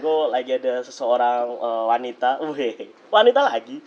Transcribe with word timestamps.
depanku 0.00 0.32
lagi 0.32 0.56
ada 0.56 0.80
seseorang 0.80 1.44
eh, 1.60 1.84
wanita. 1.92 2.40
Wih, 2.48 2.88
wanita 3.12 3.40
lagi. 3.44 3.84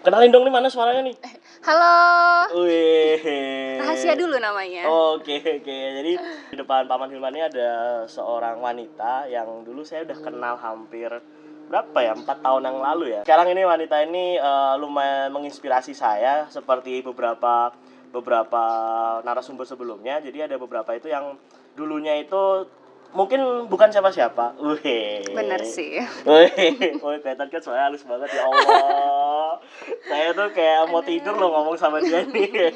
Kenalin 0.00 0.32
dong 0.32 0.48
nih 0.48 0.54
mana 0.56 0.72
suaranya 0.72 1.04
nih? 1.04 1.12
Halo. 1.60 2.64
Wih. 2.64 3.76
Rahasia 3.76 4.16
dulu 4.16 4.40
namanya. 4.40 4.88
Oke 4.88 5.36
oke. 5.44 5.76
Jadi 6.00 6.16
di 6.48 6.56
depan 6.56 6.88
Paman 6.88 7.12
Hilman 7.12 7.36
ini 7.36 7.44
ada 7.44 7.70
seorang 8.08 8.64
wanita 8.64 9.28
yang 9.28 9.60
dulu 9.60 9.84
saya 9.84 10.08
udah 10.08 10.18
kenal 10.24 10.56
hampir 10.56 11.12
berapa 11.68 11.98
ya 12.00 12.16
empat 12.16 12.40
tahun 12.40 12.64
yang 12.64 12.78
lalu 12.80 13.04
ya. 13.12 13.22
Sekarang 13.28 13.52
ini 13.52 13.60
wanita 13.60 14.00
ini 14.08 14.40
eh, 14.40 14.74
lumayan 14.80 15.28
menginspirasi 15.36 15.92
saya 15.92 16.48
seperti 16.48 17.04
beberapa 17.04 17.76
beberapa 18.08 18.64
narasumber 19.20 19.68
sebelumnya. 19.68 20.24
Jadi 20.24 20.48
ada 20.48 20.56
beberapa 20.56 20.96
itu 20.96 21.12
yang 21.12 21.36
dulunya 21.76 22.16
itu 22.16 22.64
mungkin 23.12 23.66
bukan 23.66 23.90
siapa-siapa. 23.90 24.58
Wih. 24.58 25.26
Bener 25.34 25.62
sih. 25.66 25.98
Wih, 26.26 26.98
wih 26.98 27.18
kelihatan 27.22 27.48
kan 27.50 27.60
soalnya 27.62 27.90
halus 27.90 28.06
banget 28.06 28.30
ya 28.34 28.42
Allah. 28.46 29.58
Saya 30.06 30.28
tuh 30.34 30.48
kayak 30.54 30.90
mau 30.90 31.02
tidur 31.02 31.34
loh 31.34 31.50
ngomong 31.54 31.76
sama 31.78 31.98
dia 32.02 32.22
nih. 32.26 32.72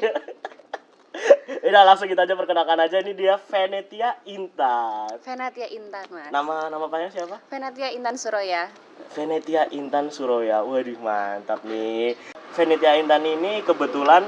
Udah 1.65 1.81
langsung 1.87 2.11
kita 2.11 2.27
aja 2.27 2.35
perkenalkan 2.35 2.77
aja 2.77 2.99
ini 2.99 3.15
dia 3.15 3.39
Venetia 3.39 4.19
Intan. 4.27 5.15
Venatia 5.23 5.67
Intan, 5.71 6.05
Mas. 6.11 6.29
Nama 6.29 6.67
nama 6.67 6.85
panjang 6.91 7.11
siapa? 7.15 7.39
Venatia 7.47 7.89
Intan 7.95 8.15
Suroya. 8.19 8.69
Venetia 9.15 9.63
Intan 9.71 10.11
Suroya. 10.11 10.61
Waduh 10.61 10.99
mantap 10.99 11.63
nih. 11.63 12.19
Venetia 12.53 12.99
Intan 12.99 13.23
ini 13.23 13.63
kebetulan 13.63 14.27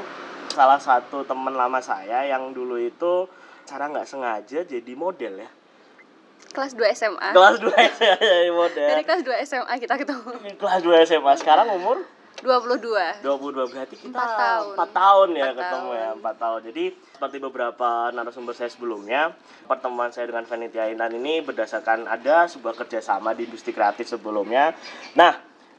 salah 0.49 0.79
satu 0.81 1.27
teman 1.27 1.53
lama 1.53 1.77
saya 1.83 2.25
yang 2.25 2.55
dulu 2.55 2.81
itu 2.81 3.29
cara 3.67 3.91
nggak 3.91 4.07
sengaja 4.07 4.63
jadi 4.63 4.93
model 4.95 5.43
ya. 5.43 5.49
Kelas 6.51 6.71
2 6.73 6.97
SMA. 6.97 7.29
Kelas 7.35 7.57
2 7.59 7.69
SMA 7.95 8.15
jadi 8.19 8.51
model. 8.53 8.87
Dari 8.91 9.03
kelas 9.03 9.21
2 9.23 9.47
SMA 9.47 9.73
kita 9.79 9.93
ketemu. 9.99 10.31
Kelas 10.57 10.81
2 10.83 11.07
SMA 11.07 11.33
sekarang 11.39 11.67
umur 11.75 12.03
22. 12.43 13.25
22 13.25 13.71
berarti 13.73 13.95
kita 13.97 14.13
Empat 14.13 14.29
tahun. 14.37 14.75
4 14.77 14.93
tahun 14.93 15.27
ya 15.33 15.47
Empat 15.49 15.57
ketemu 15.57 15.89
ya 15.89 16.09
tahun. 16.13 16.17
4 16.21 16.43
tahun 16.43 16.59
jadi 16.69 16.83
seperti 17.17 17.37
beberapa 17.41 17.89
narasumber 18.13 18.53
saya 18.53 18.69
sebelumnya 18.69 19.33
pertemuan 19.65 20.13
saya 20.13 20.29
dengan 20.29 20.45
Vanitia 20.45 20.85
Intan 20.93 21.17
ini 21.17 21.41
berdasarkan 21.41 22.05
ada 22.05 22.45
sebuah 22.45 22.77
kerjasama 22.77 23.33
di 23.33 23.49
industri 23.49 23.73
kreatif 23.73 24.05
sebelumnya 24.05 24.77
nah 25.17 25.33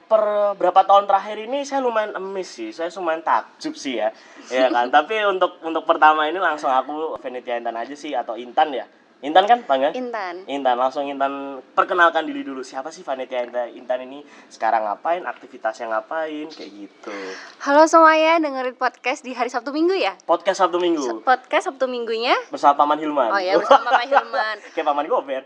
per 0.08 0.56
berapa 0.56 0.83
tahun 0.89 1.05
terakhir 1.05 1.36
ini 1.46 1.62
saya 1.69 1.84
lumayan 1.84 2.16
emis 2.16 2.48
sih 2.48 2.72
saya 2.74 2.89
lumayan 2.96 3.22
takjub 3.22 3.77
sih 3.78 4.00
ya 4.00 4.11
ya 4.55 4.66
kan 4.72 4.91
tapi 4.91 5.20
untuk 5.28 5.62
untuk 5.62 5.86
pertama 5.86 6.27
ini 6.27 6.42
langsung 6.42 6.72
aku 6.72 7.14
Vanitia 7.22 7.61
Intan 7.61 7.77
aja 7.78 7.94
sih 7.94 8.16
atau 8.19 8.34
Intan 8.34 8.74
ya 8.74 8.89
Intan 9.19 9.50
kan 9.50 9.66
panggil 9.66 9.91
Intan. 9.98 10.47
Intan 10.47 10.78
langsung 10.78 11.02
Intan 11.02 11.58
perkenalkan 11.74 12.22
diri 12.22 12.47
dulu 12.47 12.62
siapa 12.62 12.86
sih 12.88 13.02
Vanitia 13.02 13.42
Intan, 13.42 13.66
Intan 13.74 14.06
ini 14.06 14.22
sekarang 14.47 14.86
ngapain 14.86 15.27
aktivitasnya 15.27 15.91
ngapain 15.91 16.47
kayak 16.47 16.70
gitu 16.70 17.11
Halo 17.58 17.83
semuanya, 17.84 18.39
dengerin 18.39 18.78
podcast 18.78 19.27
di 19.27 19.34
hari 19.34 19.50
Sabtu 19.50 19.74
Minggu 19.74 19.91
ya? 19.92 20.14
podcast 20.22 20.62
Sabtu 20.62 20.78
Minggu 20.78 21.27
Podcast 21.27 21.66
Sabtu 21.66 21.91
Minggunya. 21.91 22.39
bersama 22.46 22.78
Paman 22.78 22.94
Hilman 22.96 23.34
Oh 23.34 23.42
ya, 23.42 23.58
bersama 23.58 23.91
Pak 23.91 24.06
Hilman. 24.06 24.56
kayak 24.78 24.86
Paman 24.86 25.06
Gober 25.11 25.42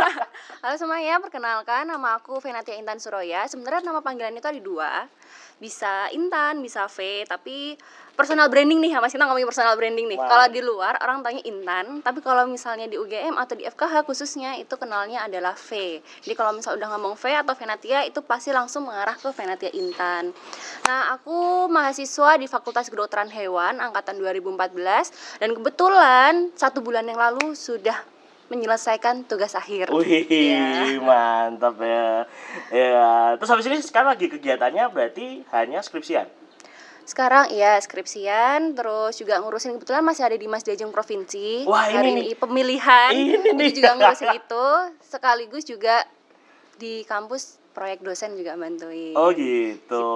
Halo 0.66 0.74
semuanya, 0.74 1.22
perkenalkan 1.22 1.86
nama 1.86 2.18
aku 2.18 2.42
Venatia 2.42 2.74
Intan 2.74 2.98
Suroya. 2.98 3.46
Sebenarnya 3.46 3.84
nama 3.84 4.02
panggilan 4.02 4.32
itu 4.32 4.48
ada 4.48 4.58
dua. 4.58 4.90
Bisa 5.62 6.10
Intan, 6.12 6.60
bisa 6.60 6.86
V, 6.90 7.24
tapi 7.26 7.78
personal 8.14 8.46
branding 8.46 8.78
nih 8.78 8.94
ya, 8.94 8.98
Mas 9.02 9.10
kita 9.10 9.26
ngomongin 9.26 9.50
personal 9.50 9.74
branding 9.74 10.06
nih. 10.06 10.18
Wah. 10.18 10.30
Kalau 10.30 10.46
di 10.54 10.60
luar 10.62 10.94
orang 11.02 11.20
tanya 11.26 11.42
Intan, 11.42 12.00
tapi 12.00 12.22
kalau 12.22 12.46
misalnya 12.46 12.86
di 12.86 12.94
UGM 12.94 13.34
atau 13.34 13.58
di 13.58 13.66
FKH 13.66 14.06
khususnya 14.06 14.54
itu 14.56 14.74
kenalnya 14.78 15.26
adalah 15.26 15.58
V. 15.58 15.98
Jadi 15.98 16.34
kalau 16.38 16.54
misalnya 16.54 16.86
udah 16.86 16.88
ngomong 16.94 17.14
V 17.18 17.24
atau 17.34 17.54
Venatia 17.58 18.06
itu 18.06 18.22
pasti 18.22 18.54
langsung 18.54 18.86
mengarah 18.86 19.18
ke 19.18 19.28
Venatia 19.34 19.70
Intan. 19.74 20.30
Nah, 20.86 21.18
aku 21.18 21.66
mahasiswa 21.66 22.38
di 22.38 22.46
Fakultas 22.46 22.86
Kedokteran 22.86 23.28
Hewan 23.34 23.82
angkatan 23.82 24.16
2014 24.22 25.42
dan 25.42 25.50
kebetulan 25.50 26.32
satu 26.54 26.78
bulan 26.80 27.04
yang 27.10 27.18
lalu 27.18 27.58
sudah 27.58 28.13
menyelesaikan 28.54 29.26
tugas 29.26 29.52
akhir. 29.52 29.90
Wih, 29.90 30.24
Iya. 30.24 31.02
mantap 31.02 31.76
ya. 31.78 32.24
Ya, 32.70 33.06
terus 33.34 33.50
habis 33.50 33.66
ini 33.66 33.78
sekarang 33.78 34.14
lagi 34.14 34.30
kegiatannya 34.30 34.84
berarti 34.88 35.42
hanya 35.50 35.82
skripsian. 35.82 36.30
Sekarang 37.04 37.52
ya 37.52 37.76
skripsian, 37.76 38.72
terus 38.72 39.20
juga 39.20 39.36
ngurusin 39.36 39.76
kebetulan 39.76 40.00
masih 40.00 40.24
ada 40.24 40.34
di 40.34 40.48
Mas 40.48 40.64
Diajeng 40.64 40.88
Provinsi. 40.88 41.68
Wah, 41.68 41.92
ini 41.92 41.94
Hari 41.94 42.08
nih. 42.08 42.24
ini 42.24 42.32
pemilihan. 42.32 43.12
Ini 43.12 43.50
nih. 43.52 43.70
juga 43.76 43.92
ngurusin 43.92 44.32
itu, 44.32 44.66
sekaligus 45.04 45.68
juga 45.68 46.00
di 46.74 47.04
kampus 47.04 47.60
proyek 47.74 48.06
dosen 48.06 48.38
juga 48.38 48.54
bantuin. 48.54 49.18
Oh 49.18 49.34
gitu. 49.34 49.82
Gitu. 49.82 50.06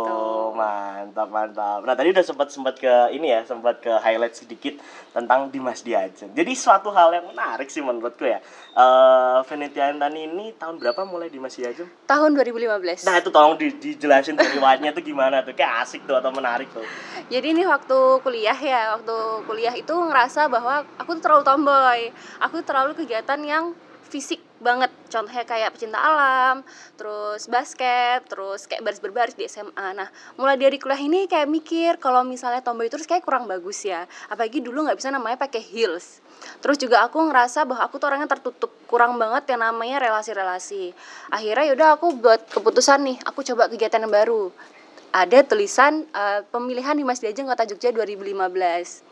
Mantap, 0.55 1.29
mantap. 1.29 1.81
Nah, 1.83 1.95
tadi 1.99 2.15
udah 2.15 2.25
sempat 2.25 2.49
sempat 2.55 2.79
ke 2.79 3.11
ini 3.11 3.35
ya, 3.35 3.43
sempat 3.43 3.83
ke 3.83 3.91
highlight 3.91 4.39
sedikit 4.39 4.79
tentang 5.11 5.51
Dimas 5.51 5.83
Diajeng. 5.83 6.31
Jadi 6.33 6.55
suatu 6.55 6.95
hal 6.95 7.11
yang 7.19 7.27
menarik 7.27 7.67
sih 7.67 7.83
menurutku 7.83 8.23
ya. 8.25 8.39
Eh 8.79 9.67
Intan 9.89 10.15
ini 10.15 10.55
tahun 10.55 10.79
berapa 10.79 11.03
mulai 11.03 11.27
Dimas 11.27 11.59
Diajeng? 11.59 11.91
Tahun 12.07 12.31
2015. 12.31 13.03
Nah, 13.11 13.19
itu 13.19 13.29
tolong 13.35 13.59
di- 13.59 13.75
dijelasin 13.75 14.39
riwayatnya 14.39 14.95
tuh 14.95 15.03
gimana 15.03 15.43
tuh. 15.43 15.53
Kayak 15.59 15.83
asik 15.83 16.07
tuh 16.07 16.15
atau 16.15 16.31
menarik 16.31 16.71
tuh. 16.71 16.87
Jadi 17.27 17.59
ini 17.59 17.67
waktu 17.67 17.99
kuliah 18.23 18.57
ya, 18.57 18.95
waktu 18.95 19.17
kuliah 19.51 19.75
itu 19.75 19.91
ngerasa 19.91 20.47
bahwa 20.47 20.87
aku 20.95 21.19
tuh 21.19 21.23
terlalu 21.27 21.43
tomboy. 21.43 22.01
Aku 22.39 22.63
terlalu 22.63 22.95
kegiatan 22.95 23.41
yang 23.43 23.75
fisik 24.07 24.48
banget. 24.61 24.91
Contohnya 25.09 25.43
kayak 25.43 25.75
pecinta 25.75 25.99
alam, 25.99 26.67
terus 26.95 27.49
basket, 27.49 28.27
terus 28.29 28.69
kayak 28.69 28.85
baris 28.85 29.01
berbaris 29.01 29.35
di 29.39 29.49
SMA. 29.49 29.97
Nah, 29.97 30.09
mulai 30.37 30.61
dari 30.61 30.77
kuliah 30.77 31.01
ini 31.01 31.25
kayak 31.25 31.49
mikir 31.49 31.93
kalau 31.97 32.23
misalnya 32.23 32.61
tomboy 32.61 32.91
terus 32.93 33.09
kayak 33.09 33.25
kurang 33.25 33.49
bagus 33.49 33.83
ya. 33.87 34.05
Apalagi 34.29 34.61
dulu 34.61 34.87
nggak 34.87 34.99
bisa 34.99 35.09
namanya 35.09 35.41
pakai 35.41 35.63
heels. 35.63 36.21
Terus 36.63 36.79
juga 36.79 37.03
aku 37.03 37.19
ngerasa 37.19 37.67
bahwa 37.67 37.83
aku 37.83 37.99
tuh 37.99 38.07
orangnya 38.11 38.31
tertutup, 38.31 38.71
kurang 38.87 39.19
banget 39.19 39.51
yang 39.51 39.65
namanya 39.65 39.99
relasi-relasi. 39.99 40.95
Akhirnya 41.35 41.75
yaudah 41.75 41.89
aku 41.99 42.15
buat 42.19 42.47
keputusan 42.53 43.03
nih, 43.03 43.17
aku 43.27 43.43
coba 43.43 43.67
kegiatan 43.67 44.03
yang 44.03 44.13
baru 44.13 44.55
ada 45.13 45.41
tulisan 45.45 46.05
eh, 46.13 46.41
pemilihan 46.53 46.95
di 46.95 47.05
Mas 47.05 47.21
Diajeng 47.21 47.49
Kota 47.49 47.65
Jogja 47.65 47.91
2015. 47.91 49.09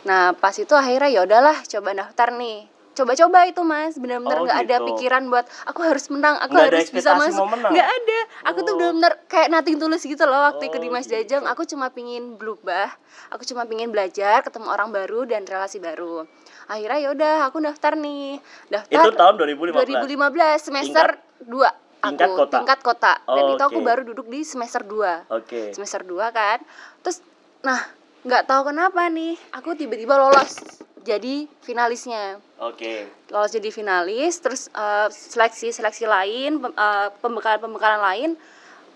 Nah, 0.00 0.32
pas 0.32 0.54
itu 0.56 0.72
akhirnya 0.72 1.10
ya 1.12 1.20
udahlah 1.28 1.56
coba 1.68 1.90
daftar 1.92 2.32
nih. 2.34 2.79
Coba-coba 3.00 3.48
itu 3.48 3.64
Mas, 3.64 3.96
benar-benar 3.96 4.36
Oh, 4.36 4.44
nggak 4.44 4.58
ada 4.60 4.76
gitu. 4.76 4.86
pikiran 4.92 5.22
buat 5.32 5.48
aku 5.64 5.80
harus 5.80 6.04
menang, 6.12 6.36
aku 6.36 6.52
ada 6.52 6.68
harus 6.68 6.92
bisa 6.92 7.16
masuk. 7.16 7.48
Nggak 7.48 7.88
ada. 7.88 8.18
Aku 8.44 8.60
tuh 8.60 8.72
Oh. 8.72 8.78
benar-benar 8.78 9.12
kayak 9.24 9.48
nating 9.48 9.80
tulus 9.80 10.04
gitu 10.04 10.20
loh 10.28 10.52
waktu 10.52 10.68
ikut 10.68 10.76
Oh, 10.76 10.84
di 10.84 10.90
Mas 10.92 11.08
gitu. 11.08 11.16
Diajeng. 11.16 11.48
Aku 11.48 11.64
cuma 11.64 11.88
pingin 11.88 12.36
berubah, 12.36 12.92
aku 13.32 13.48
cuma 13.48 13.64
pingin 13.64 13.88
belajar, 13.88 14.44
ketemu 14.44 14.68
orang 14.68 14.92
baru 14.92 15.24
dan 15.24 15.48
relasi 15.48 15.80
baru. 15.80 16.28
Akhirnya 16.68 16.98
ya 17.00 17.08
udah 17.10 17.34
aku 17.48 17.56
daftar 17.58 17.96
nih. 17.96 18.36
Daftar 18.68 18.92
Itu 18.92 19.08
tahun 19.16 19.34
2015. 19.40 20.04
2015 20.04 20.60
semester 20.60 21.06
2 21.40 21.72
aku 22.00 22.16
tingkat 22.16 22.28
kota? 22.30 22.56
tingkat 22.58 22.80
kota 22.80 23.12
dan 23.18 23.44
Oh, 23.44 23.52
itu 23.54 23.62
aku 23.62 23.80
oke. 23.80 23.86
baru 23.86 24.02
duduk 24.04 24.28
di 24.28 24.40
semester 24.40 24.80
2 24.82 25.24
Oke. 25.28 25.72
semester 25.72 26.00
2 26.00 26.32
kan 26.32 26.60
terus 27.00 27.20
nah 27.60 27.76
nggak 28.20 28.44
tahu 28.44 28.72
kenapa 28.72 29.08
nih 29.08 29.36
aku 29.52 29.72
tiba-tiba 29.74 30.16
lolos 30.16 30.80
jadi 31.10 31.34
finalisnya. 31.66 32.38
Oke. 32.60 33.08
lolos 33.32 33.50
jadi 33.50 33.70
finalis 33.72 34.38
terus 34.38 34.68
eh, 34.70 35.08
seleksi 35.10 35.72
seleksi 35.74 36.04
lain 36.06 36.60
pem- 36.62 36.76
eh, 36.76 37.08
pembekalan 37.18 37.58
pembekalan 37.58 38.00
lain. 38.00 38.30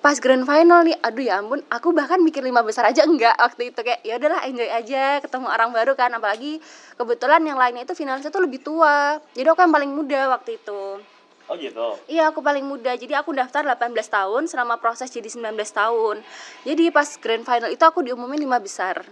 Pas 0.05 0.21
grand 0.21 0.44
final 0.44 0.85
nih 0.85 1.00
aduh 1.00 1.25
ya 1.25 1.41
ampun 1.41 1.65
aku 1.73 1.97
bahkan 1.97 2.21
mikir 2.21 2.44
lima 2.44 2.61
besar 2.61 2.85
aja 2.85 3.09
enggak 3.09 3.33
waktu 3.41 3.73
itu 3.73 3.81
kayak 3.81 4.05
ya 4.05 4.21
udahlah 4.21 4.44
enjoy 4.44 4.69
aja 4.69 5.19
ketemu 5.25 5.47
orang 5.49 5.73
baru 5.73 5.97
kan. 5.97 6.12
Apalagi 6.12 6.61
kebetulan 7.00 7.41
yang 7.41 7.56
lainnya 7.56 7.88
itu 7.88 7.97
finalisnya 7.97 8.29
tuh 8.29 8.44
lebih 8.44 8.61
tua. 8.61 9.17
Jadi 9.33 9.49
aku 9.49 9.61
yang 9.65 9.73
paling 9.73 9.91
muda 9.91 10.21
waktu 10.29 10.61
itu. 10.61 11.00
Oh 11.44 11.56
gitu. 11.56 11.88
Iya 12.09 12.33
aku 12.33 12.44
paling 12.44 12.69
muda. 12.69 12.93
Jadi 12.97 13.17
aku 13.17 13.33
daftar 13.33 13.65
18 13.65 13.97
tahun 13.97 14.43
selama 14.44 14.77
proses 14.77 15.09
jadi 15.09 15.29
19 15.29 15.56
tahun. 15.73 16.21
Jadi 16.69 16.93
pas 16.93 17.09
grand 17.17 17.44
final 17.44 17.73
itu 17.73 17.85
aku 17.85 18.05
diumumin 18.05 18.44
lima 18.44 18.61
besar 18.61 19.05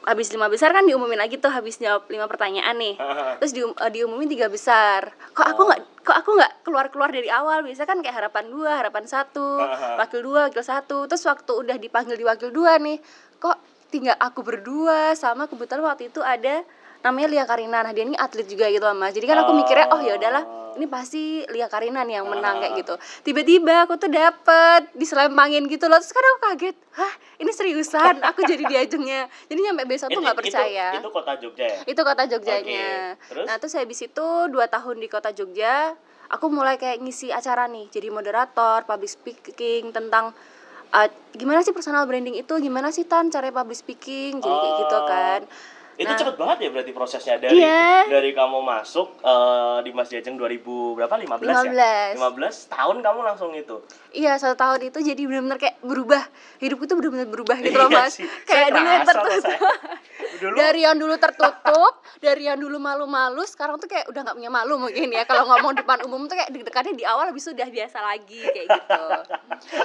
Habis 0.00 0.32
lima 0.32 0.48
besar 0.48 0.72
kan 0.72 0.88
diumumin 0.88 1.20
lagi 1.20 1.36
tuh 1.36 1.52
habis 1.52 1.76
jawab 1.76 2.08
lima 2.08 2.24
pertanyaan 2.24 2.72
nih. 2.76 2.96
Terus 3.40 3.52
dium- 3.52 3.76
eh, 3.76 3.90
diumumin 3.92 4.26
tiga 4.26 4.48
besar. 4.48 5.12
Kok 5.36 5.46
aku 5.46 5.60
nggak 5.68 5.80
kok 6.00 6.16
aku 6.16 6.30
nggak 6.40 6.52
keluar-keluar 6.64 7.10
dari 7.12 7.28
awal? 7.28 7.60
Biasa 7.60 7.84
kan 7.84 8.00
kayak 8.00 8.16
harapan 8.16 8.48
dua, 8.48 8.80
harapan 8.80 9.04
satu, 9.04 9.60
wakil 10.00 10.20
dua, 10.24 10.48
wakil 10.48 10.64
satu. 10.64 11.04
Terus 11.04 11.22
waktu 11.28 11.52
udah 11.52 11.76
dipanggil 11.76 12.16
di 12.16 12.24
wakil 12.24 12.48
dua 12.48 12.80
nih 12.80 12.96
Kok 13.40 13.56
tinggal 13.90 14.14
aku 14.20 14.44
berdua 14.44 15.16
sama 15.16 15.48
kebetulan 15.48 15.82
waktu 15.82 16.12
itu 16.12 16.20
ada 16.20 16.62
namanya 17.00 17.28
Lia 17.28 17.44
Karina. 17.44 17.80
Nah 17.80 17.92
dia 17.92 18.04
ini 18.04 18.16
atlet 18.16 18.44
juga 18.44 18.68
gitu 18.68 18.84
loh 18.84 18.96
mas. 18.96 19.12
Jadi 19.12 19.26
kan 19.26 19.40
aku 19.40 19.52
mikirnya 19.56 19.86
oh 19.92 20.00
ya 20.00 20.16
udahlah 20.16 20.44
ini 20.70 20.86
pasti 20.86 21.42
Lia 21.50 21.66
Karina 21.66 22.06
nih 22.06 22.22
yang 22.22 22.26
menang 22.30 22.62
kayak 22.62 22.72
gitu. 22.78 22.94
Tiba-tiba 23.26 23.84
aku 23.88 23.98
tuh 23.98 24.08
dapet 24.08 24.88
diselempangin 24.94 25.66
gitu 25.66 25.90
loh. 25.90 25.98
Terus 25.98 26.12
kan 26.12 26.24
aku 26.24 26.38
kaget 26.52 26.76
hah 26.94 27.12
ini 27.40 27.50
seriusan? 27.50 28.14
Aku 28.30 28.40
jadi 28.44 28.62
diajengnya 28.64 29.26
jadi 29.48 29.60
nyampe 29.60 29.84
besok 29.88 30.12
tuh 30.12 30.20
nggak 30.20 30.38
percaya. 30.38 30.88
Itu, 30.94 31.00
itu 31.02 31.10
kota 31.10 31.32
Jogja 31.36 31.66
ya? 31.66 31.80
itu 31.84 32.00
kota 32.00 32.22
Jogjanya. 32.28 32.88
Oke, 33.16 33.28
terus? 33.32 33.44
Nah 33.48 33.54
terus 33.58 33.74
habis 33.74 33.98
itu 34.00 34.26
dua 34.52 34.66
tahun 34.68 34.96
di 35.00 35.08
kota 35.08 35.32
Jogja, 35.32 35.96
aku 36.30 36.46
mulai 36.52 36.76
kayak 36.76 37.00
ngisi 37.00 37.32
acara 37.32 37.66
nih. 37.66 37.88
Jadi 37.90 38.08
moderator 38.12 38.84
public 38.84 39.10
speaking 39.10 39.90
tentang 39.90 40.30
uh, 40.92 41.08
gimana 41.34 41.64
sih 41.66 41.74
personal 41.74 42.06
branding 42.06 42.38
itu? 42.38 42.54
Gimana 42.60 42.94
sih 42.94 43.08
tan 43.08 43.26
cara 43.28 43.50
public 43.50 43.74
speaking? 43.74 44.38
Jadi 44.38 44.54
kayak 44.54 44.74
gitu 44.84 44.96
Oh. 44.96 45.04
kan 45.08 45.42
Itu 46.00 46.08
Nah. 46.08 46.16
cepet 46.16 46.34
banget 46.34 46.58
ya 46.58 46.68
berarti 46.72 46.92
prosesnya 46.92 47.36
dari 47.36 47.60
Iya. 47.60 48.08
dari 48.08 48.32
kamu 48.32 48.58
masuk 48.58 49.20
eh, 49.20 49.78
di 49.84 49.92
Mas 49.92 50.08
Jajeng 50.08 50.34
2000 50.34 50.96
berapa 50.96 51.12
15, 51.12 51.44
ya? 51.44 52.16
15. 52.16 52.16
15 52.16 52.72
tahun 52.72 52.96
kamu 52.98 53.20
langsung 53.22 53.52
itu. 53.52 53.84
Iya 54.10 54.34
satu 54.34 54.56
tahun 54.56 54.80
itu 54.82 54.98
jadi 54.98 55.20
benar-benar 55.20 55.60
kayak 55.60 55.76
berubah 55.80 56.24
hidupku 56.58 56.84
tuh 56.84 56.96
benar-benar 56.96 57.28
berubah 57.28 57.56
gitu 57.58 57.76
loh 57.76 57.86
Iya 57.86 58.00
mas 58.00 58.16
sih. 58.16 58.24
kayak 58.42 58.48
Saya 58.66 58.66
dulu 58.72 58.88
tertutup. 59.04 59.60
Dulu 60.40 60.54
dari 60.56 60.80
yang 60.80 60.96
dulu 60.96 61.14
tertutup 61.14 61.92
dari 62.18 62.42
yang 62.42 62.56
dulu 62.56 62.76
malu-malu 62.76 63.44
sekarang 63.44 63.76
tuh 63.76 63.86
kayak 63.86 64.08
udah 64.08 64.20
nggak 64.22 64.36
punya 64.36 64.48
malu 64.50 64.80
mungkin 64.80 65.08
ya 65.10 65.22
kalau 65.22 65.44
ngomong 65.46 65.76
depan 65.76 66.00
umum 66.02 66.24
tuh 66.24 66.34
kayak 66.34 66.48
deg-degannya 66.48 66.94
di 66.94 67.04
awal 67.04 67.28
habis 67.28 67.44
itu 67.44 67.52
udah 67.52 67.68
biasa 67.68 67.98
lagi 68.00 68.40
kayak 68.42 68.66
gitu 68.70 69.02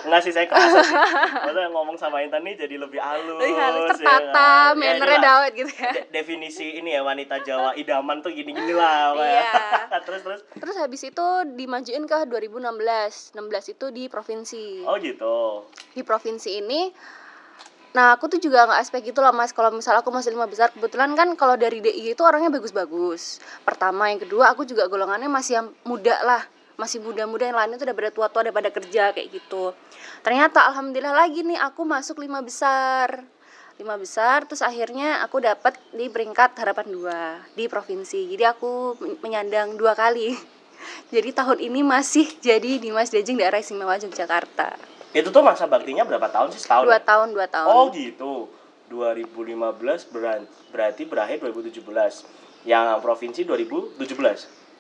Enggak 0.02 0.22
sih 0.22 0.32
saya 0.32 0.48
kerasa 0.48 0.80
sih. 0.80 0.96
Maksudnya 0.96 1.70
ngomong 1.70 1.96
sama 1.96 2.24
Intan 2.24 2.42
nih 2.42 2.56
jadi 2.56 2.76
lebih 2.78 2.98
halus. 2.98 3.36
Lebih 3.38 3.54
halus, 3.54 3.84
ya 3.84 3.92
tertata 3.92 4.32
kan? 4.32 4.72
Ya, 4.72 4.80
mannernya 4.80 5.04
inilah. 5.12 5.28
dawet 5.28 5.52
gitu 5.54 5.72
ya 5.76 5.92
definisi 6.08 6.76
ini 6.76 6.92
ya 6.92 7.02
wanita 7.02 7.42
Jawa 7.42 7.74
idaman 7.74 8.20
tuh 8.20 8.30
gini-gini 8.30 8.72
lah. 8.72 9.12
Pak. 9.12 9.22
Iya. 9.22 9.52
terus 10.06 10.22
terus. 10.22 10.42
terus 10.56 10.76
habis 10.76 11.02
itu 11.02 11.26
dimajuin 11.54 12.04
ke 12.04 12.18
2016 12.26 13.34
16 13.34 13.74
itu 13.74 13.86
di 13.90 14.04
provinsi 14.06 14.84
Oh 14.84 14.98
gitu. 14.98 15.66
di 15.92 16.02
provinsi 16.02 16.50
ini 16.58 16.90
nah 17.92 18.12
aku 18.12 18.28
tuh 18.28 18.44
juga 18.44 18.68
nggak 18.68 18.82
aspek 18.82 19.08
itu 19.08 19.20
lah 19.24 19.32
mas 19.32 19.56
kalau 19.56 19.72
misal 19.72 19.96
aku 19.96 20.12
masih 20.12 20.36
lima 20.36 20.44
besar 20.46 20.68
kebetulan 20.68 21.16
kan 21.16 21.32
kalau 21.34 21.56
dari 21.56 21.80
DI 21.80 22.12
itu 22.12 22.22
orangnya 22.22 22.52
bagus-bagus 22.52 23.40
pertama 23.64 24.12
yang 24.12 24.20
kedua 24.20 24.52
aku 24.52 24.68
juga 24.68 24.92
golongannya 24.92 25.32
masih 25.32 25.64
yang 25.64 25.68
muda 25.88 26.20
lah 26.20 26.44
masih 26.76 27.00
muda-muda 27.00 27.48
yang 27.48 27.56
lainnya 27.56 27.80
tuh 27.80 27.88
udah 27.88 27.96
pada 27.96 28.12
tua-tua 28.12 28.42
udah 28.44 28.52
pada 28.52 28.68
kerja 28.68 29.16
kayak 29.16 29.32
gitu 29.32 29.72
ternyata 30.28 30.68
alhamdulillah 30.68 31.16
lagi 31.16 31.48
nih 31.48 31.56
aku 31.56 31.88
masuk 31.88 32.20
lima 32.20 32.44
besar 32.44 33.24
lima 33.76 34.00
besar 34.00 34.48
terus 34.48 34.64
akhirnya 34.64 35.20
aku 35.20 35.44
dapat 35.44 35.76
di 35.92 36.08
peringkat 36.08 36.56
harapan 36.56 36.88
dua 36.88 37.20
di 37.54 37.68
provinsi 37.68 38.32
jadi 38.32 38.56
aku 38.56 38.96
men- 38.98 39.20
menyandang 39.20 39.76
dua 39.76 39.92
kali 39.92 40.32
jadi 41.16 41.36
tahun 41.36 41.60
ini 41.60 41.84
masih 41.84 42.24
jadi 42.40 42.80
Dimas 42.80 43.12
Dejeng 43.12 43.36
daerah 43.36 43.60
istimewa 43.60 44.00
Yogyakarta 44.00 44.80
Itu 45.12 45.32
tuh 45.32 45.44
masa 45.44 45.64
baktinya 45.64 46.04
berapa 46.04 46.28
tahun 46.28 46.52
sih 46.52 46.60
setahun? 46.60 46.88
dua 46.88 47.00
ya? 47.00 47.04
tahun 47.04 47.28
dua 47.32 47.48
tahun 47.48 47.72
Oh 47.72 47.88
gitu. 47.92 48.52
2015 48.86 50.12
beran- 50.12 50.46
berarti 50.70 51.08
berakhir 51.08 51.40
2017. 51.42 52.28
Yang 52.68 52.86
provinsi 53.00 53.42
2017. 53.44 53.96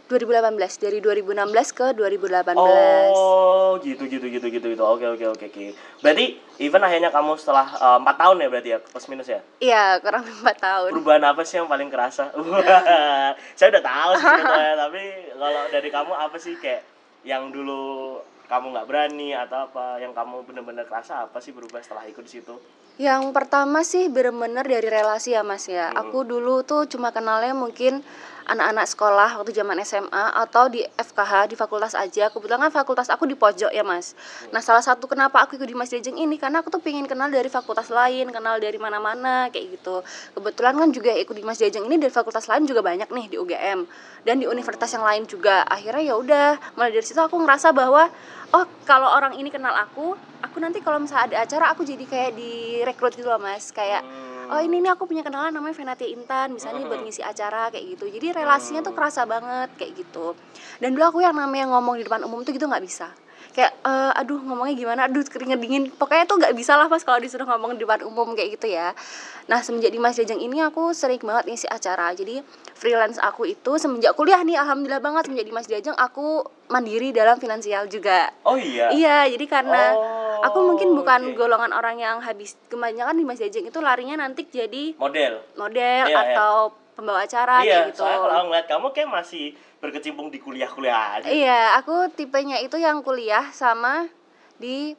2018 0.06 0.84
dari 0.86 1.02
2016 1.02 1.50
ke 1.74 1.86
2018 1.98 2.54
Oh, 2.54 3.74
gitu 3.82 4.06
gitu 4.06 4.30
gitu 4.30 4.48
gitu 4.54 4.66
gitu. 4.78 4.84
Oke 4.86 5.10
oke 5.10 5.26
oke 5.34 5.46
oke. 5.50 5.64
Berarti 6.06 6.38
even 6.62 6.86
akhirnya 6.86 7.10
kamu 7.10 7.34
setelah 7.42 7.66
eh, 7.74 7.98
empat 7.98 8.16
tahun 8.22 8.38
ya 8.46 8.48
berarti 8.54 8.70
ya 8.70 8.80
plus 8.80 9.06
minus 9.10 9.28
ya. 9.28 9.42
iya 9.58 9.98
kurang 9.98 10.22
lebih 10.24 10.46
4 10.46 10.62
tahun 10.62 10.90
Perubahan 10.94 11.24
apa 11.26 11.42
sih 11.42 11.56
yang 11.58 11.66
paling 11.66 11.90
kerasa? 11.90 12.30
Saya 13.58 13.68
udah 13.74 13.84
tahu 13.84 14.12
sih 14.22 14.26
sebetulnya, 14.30 14.74
tapi 14.86 15.04
kalau 15.34 15.62
dari 15.74 15.90
kamu 15.90 16.14
apa 16.14 16.38
sih 16.38 16.54
kayak 16.62 16.82
yang 17.26 17.50
dulu 17.50 18.22
kamu 18.46 18.78
nggak 18.78 18.86
berani 18.86 19.34
atau 19.34 19.66
apa 19.66 19.98
yang 19.98 20.14
kamu 20.14 20.46
bener-bener 20.46 20.86
kerasa 20.86 21.26
apa 21.26 21.42
sih 21.42 21.50
berubah 21.50 21.82
setelah 21.82 22.06
ikut 22.06 22.22
di 22.22 22.34
situ? 22.42 22.56
yang 22.96 23.36
pertama 23.36 23.84
sih 23.84 24.08
bener-bener 24.08 24.64
dari 24.64 24.88
relasi 24.88 25.36
ya 25.36 25.44
mas 25.44 25.68
ya 25.68 25.92
aku 25.92 26.24
dulu 26.24 26.64
tuh 26.64 26.88
cuma 26.88 27.12
kenalnya 27.12 27.52
mungkin 27.52 28.00
anak-anak 28.46 28.86
sekolah 28.86 29.30
waktu 29.42 29.52
zaman 29.52 29.82
SMA 29.82 30.26
atau 30.38 30.70
di 30.70 30.86
FKH 30.86 31.50
di 31.50 31.56
fakultas 31.58 31.98
aja. 31.98 32.30
Kebetulan 32.30 32.70
kan 32.70 32.72
fakultas 32.72 33.10
aku 33.10 33.26
di 33.26 33.34
pojok 33.34 33.74
ya 33.74 33.82
mas. 33.82 34.14
Nah 34.54 34.62
salah 34.62 34.86
satu 34.86 35.10
kenapa 35.10 35.42
aku 35.42 35.58
ikut 35.58 35.66
di 35.66 35.74
Mas 35.74 35.90
Jejeng 35.90 36.18
ini 36.18 36.38
karena 36.38 36.62
aku 36.62 36.70
tuh 36.70 36.82
pengen 36.82 37.10
kenal 37.10 37.34
dari 37.34 37.50
fakultas 37.50 37.90
lain 37.90 38.30
kenal 38.30 38.62
dari 38.62 38.78
mana-mana 38.78 39.50
kayak 39.50 39.82
gitu. 39.82 40.06
Kebetulan 40.38 40.78
kan 40.78 40.90
juga 40.94 41.12
ikut 41.18 41.34
di 41.34 41.44
Mas 41.44 41.58
Jejeng 41.58 41.90
ini 41.90 41.98
dari 41.98 42.14
fakultas 42.14 42.46
lain 42.46 42.70
juga 42.70 42.86
banyak 42.86 43.10
nih 43.10 43.26
di 43.34 43.36
UGM 43.42 43.80
dan 44.24 44.36
di 44.38 44.46
universitas 44.46 44.94
yang 44.94 45.06
lain 45.06 45.26
juga. 45.26 45.66
Akhirnya 45.66 46.14
ya 46.14 46.16
udah 46.16 46.48
mulai 46.78 46.94
dari 46.94 47.06
situ 47.06 47.18
aku 47.18 47.42
ngerasa 47.42 47.74
bahwa 47.74 48.10
oh 48.54 48.66
kalau 48.86 49.10
orang 49.10 49.34
ini 49.42 49.50
kenal 49.50 49.74
aku 49.74 50.14
aku 50.46 50.58
nanti 50.62 50.80
kalau 50.86 51.02
misalnya 51.02 51.34
ada 51.34 51.38
acara 51.50 51.66
aku 51.74 51.82
jadi 51.82 52.06
kayak 52.06 52.32
direkrut 52.38 53.18
gitu 53.18 53.26
loh 53.26 53.42
mas. 53.42 53.74
Kayak 53.74 54.06
oh 54.50 54.60
ini 54.62 54.82
nih 54.82 54.92
aku 54.94 55.10
punya 55.10 55.26
kenalan 55.26 55.54
namanya 55.54 55.76
Venatia 55.76 56.10
Intan 56.10 56.54
misalnya 56.54 56.86
buat 56.86 57.02
ngisi 57.02 57.22
acara 57.26 57.74
kayak 57.74 57.98
gitu. 57.98 58.06
Jadi 58.10 58.28
relasinya 58.36 58.82
tuh 58.86 58.94
kerasa 58.94 59.26
banget 59.26 59.74
kayak 59.78 59.92
gitu. 59.98 60.38
Dan 60.80 60.94
dulu 60.94 61.04
aku 61.16 61.20
yang 61.26 61.36
namanya 61.36 61.72
ngomong 61.74 61.98
di 61.98 62.04
depan 62.06 62.22
umum 62.24 62.46
tuh 62.46 62.54
gitu 62.54 62.70
nggak 62.70 62.86
bisa 62.86 63.10
kayak 63.56 63.72
eh, 63.80 64.12
aduh 64.14 64.36
ngomongnya 64.38 64.76
gimana 64.76 65.02
aduh 65.06 65.24
keringet 65.24 65.58
dingin 65.58 65.88
pokoknya 65.90 66.24
tuh 66.24 66.36
nggak 66.36 66.52
bisa 66.52 66.76
lah 66.76 66.86
pas 66.86 67.00
kalau 67.00 67.18
disuruh 67.18 67.44
ngomong 67.46 67.74
di 67.74 67.82
depan 67.82 68.04
umum 68.04 68.36
kayak 68.36 68.54
gitu 68.54 68.68
ya 68.70 68.92
nah 69.46 69.58
semenjak 69.58 69.90
di 69.90 69.98
Mas 69.98 70.14
Jajang 70.14 70.38
ini 70.38 70.60
aku 70.60 70.92
sering 70.92 71.18
banget 71.20 71.48
ngisi 71.48 71.66
acara 71.66 72.12
jadi 72.12 72.44
freelance 72.74 73.16
aku 73.18 73.48
itu 73.48 73.72
semenjak 73.76 74.12
kuliah 74.14 74.42
nih 74.42 74.58
alhamdulillah 74.58 75.00
banget 75.00 75.26
semenjak 75.26 75.48
di 75.48 75.54
Mas 75.54 75.66
Jajang 75.66 75.96
aku 75.96 76.44
mandiri 76.68 77.10
dalam 77.10 77.38
finansial 77.38 77.88
juga 77.88 78.28
Oh 78.42 78.58
iya. 78.58 78.92
Iya, 78.92 79.18
jadi 79.30 79.46
karena 79.46 79.96
Oh, 79.96 80.42
aku 80.44 80.60
mungkin 80.66 80.92
bukan 80.94 81.32
oke. 81.32 81.38
golongan 81.38 81.72
orang 81.72 81.96
yang 81.96 82.18
habis 82.20 82.60
kebanyakan 82.68 83.16
di 83.16 83.24
Mas 83.24 83.38
Jajeng 83.38 83.64
itu 83.64 83.80
larinya 83.80 84.18
nanti 84.18 84.44
jadi 84.44 84.92
Model. 84.96 85.40
model 85.56 86.04
Iya, 86.04 86.12
iya. 86.12 86.18
atau 86.28 86.54
pembawa 86.92 87.22
acara 87.22 87.60
iya, 87.62 87.88
gitu. 87.88 88.02
soalnya 88.02 88.20
kalau 88.20 88.44
ngeliat 88.46 88.66
kamu 88.66 88.88
kayak 88.90 89.10
masih 89.14 89.46
berkecimpung 89.86 90.34
di 90.34 90.42
kuliah-kuliah 90.42 91.22
aja. 91.22 91.28
Iya, 91.30 91.78
aku 91.78 92.10
tipenya 92.14 92.58
itu 92.62 92.82
yang 92.82 93.06
kuliah 93.06 93.54
sama 93.54 94.10
di 94.58 94.98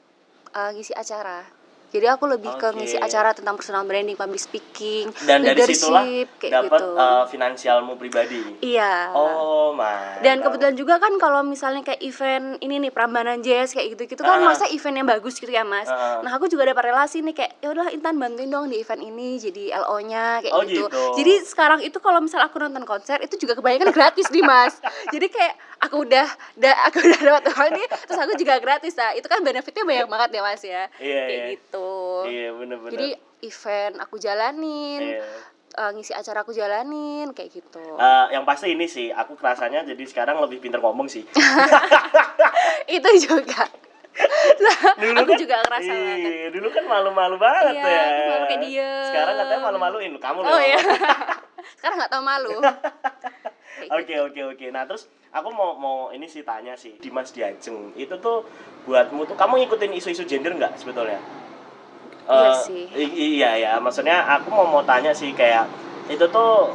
uh, 0.54 0.70
ngisi 0.70 0.94
acara. 0.94 1.55
Jadi 1.86 2.02
aku 2.04 2.26
lebih 2.26 2.50
ke 2.52 2.66
Oke. 2.66 2.76
ngisi 2.76 2.96
acara 2.96 3.30
tentang 3.30 3.54
personal 3.54 3.82
branding, 3.82 4.14
public 4.14 4.38
speaking, 4.38 5.06
Dan 5.20 5.40
dari 5.40 5.62
situlah 5.64 6.02
leadership 6.02 6.28
kayak 6.36 6.52
dapat 6.60 6.80
gitu. 6.82 6.92
eh, 6.96 7.24
finansialmu 7.26 7.92
pribadi. 7.94 8.42
iya. 8.60 9.10
Oh, 9.12 9.70
my. 9.70 10.18
Dan 10.18 10.40
kebetulan 10.40 10.74
juga 10.74 10.98
kan 10.98 11.14
kalau 11.16 11.40
misalnya 11.42 11.82
kayak 11.82 12.02
event 12.02 12.58
ini 12.58 12.80
nih 12.80 12.90
Prambanan 12.90 13.38
Jazz 13.38 13.70
kayak 13.70 13.94
gitu-gitu 13.94 14.20
kan 14.20 14.36
Ah. 14.36 14.44
masa 14.44 14.66
event 14.68 14.96
yang 14.96 15.08
bagus 15.08 15.36
gitu 15.36 15.48
ya 15.48 15.62
Mas. 15.62 15.86
Ah. 15.86 16.20
Nah, 16.20 16.32
aku 16.32 16.46
juga 16.46 16.66
dapat 16.66 16.90
relasi 16.90 17.22
nih 17.22 17.34
kayak 17.34 17.52
ya 17.60 17.68
udahlah 17.70 17.90
Intan 17.90 18.16
bantuin 18.16 18.48
dong 18.48 18.66
di 18.66 18.76
event 18.76 19.00
ini 19.00 19.38
jadi 19.38 19.78
LO-nya 19.78 20.42
kayak 20.42 20.52
Oh, 20.52 20.62
gitu. 20.62 20.84
gitu. 20.84 21.02
Jadi 21.16 21.32
sekarang 21.44 21.80
itu 21.80 21.98
kalau 21.98 22.18
misal 22.18 22.40
aku 22.40 22.58
nonton 22.58 22.82
konser 22.82 23.18
itu 23.20 23.36
juga 23.36 23.54
kebanyakan 23.54 23.90
gratis 23.90 24.26
nih 24.28 24.42
Mas. 24.42 24.74
jadi 25.14 25.26
kayak 25.28 25.54
aku 25.76 26.08
udah 26.08 26.26
da, 26.56 26.72
aku 26.88 26.98
udah 27.00 27.20
dapat 27.20 27.44
uang 27.52 27.70
nih 27.76 27.86
terus 28.06 28.18
aku 28.18 28.32
juga 28.34 28.54
gratis 28.58 28.94
nah. 28.96 29.12
Itu 29.12 29.26
kan 29.26 29.40
benefitnya 29.40 29.84
banyak 29.84 30.08
banget 30.08 30.30
ya 30.34 30.40
Mas 30.42 30.62
ya. 30.64 30.84
Iya, 30.98 31.22
kayak 31.26 31.28
iya. 31.30 31.46
gitu. 31.52 31.90
Iya, 32.26 32.48
bener-bener. 32.54 32.92
Jadi 32.96 33.08
event 33.44 33.94
aku 34.00 34.16
jalanin, 34.16 35.00
Iya. 35.04 35.22
eh, 35.76 35.90
ngisi 35.92 36.12
acara 36.16 36.40
aku 36.40 36.52
jalanin 36.52 37.30
kayak 37.36 37.50
gitu. 37.52 37.84
Eh, 37.96 38.26
yang 38.32 38.48
pasti 38.48 38.72
ini 38.72 38.88
sih, 38.88 39.12
aku 39.12 39.36
kerasanya 39.36 39.84
jadi 39.84 40.02
sekarang 40.08 40.40
lebih 40.40 40.58
pinter 40.58 40.80
ngomong 40.80 41.06
sih. 41.06 41.24
itu 42.96 43.10
juga 43.28 43.68
aku 44.16 45.28
kan- 45.28 45.40
juga 45.40 45.54
ngerasa 45.60 45.92
iya, 45.92 46.00
banget 46.00 46.52
Dulu 46.56 46.68
kan 46.72 46.84
malu-malu 46.88 47.36
banget 47.36 47.74
Iya, 47.76 47.84
ya. 47.84 48.04
malu 48.32 48.44
kayak 48.48 48.60
diem. 48.64 49.04
Sekarang 49.12 49.34
katanya 49.36 49.60
malu-maluin 49.60 50.12
kamu 50.16 50.38
loh. 50.40 50.48
oh 50.56 50.60
iya 50.60 50.80
sekarang 51.76 51.96
nggak 51.98 52.12
tahu 52.14 52.22
malu 52.22 52.56
Oke 53.98 54.14
oke 54.18 54.40
oke. 54.54 54.66
Nah 54.74 54.82
terus 54.84 55.06
aku 55.30 55.48
mau 55.52 55.76
mau 55.78 55.96
ini 56.10 56.26
sih 56.26 56.42
tanya 56.42 56.74
sih 56.74 56.96
Dimas 56.98 57.30
Diajeng 57.30 57.92
itu 57.94 58.14
tuh 58.18 58.42
buatmu 58.86 59.26
tuh 59.26 59.36
kamu 59.36 59.62
ngikutin 59.66 59.92
isu-isu 59.94 60.24
gender 60.24 60.54
nggak 60.54 60.74
sebetulnya? 60.78 61.18
Iya 62.26 62.50
Eh, 62.50 62.54
sih. 62.66 62.84
iya 63.14 63.50
ya. 63.54 63.72
Maksudnya 63.78 64.26
aku 64.26 64.50
mau 64.50 64.66
mau 64.66 64.82
tanya 64.82 65.14
sih 65.14 65.30
kayak 65.30 65.70
itu 66.10 66.26
tuh 66.26 66.74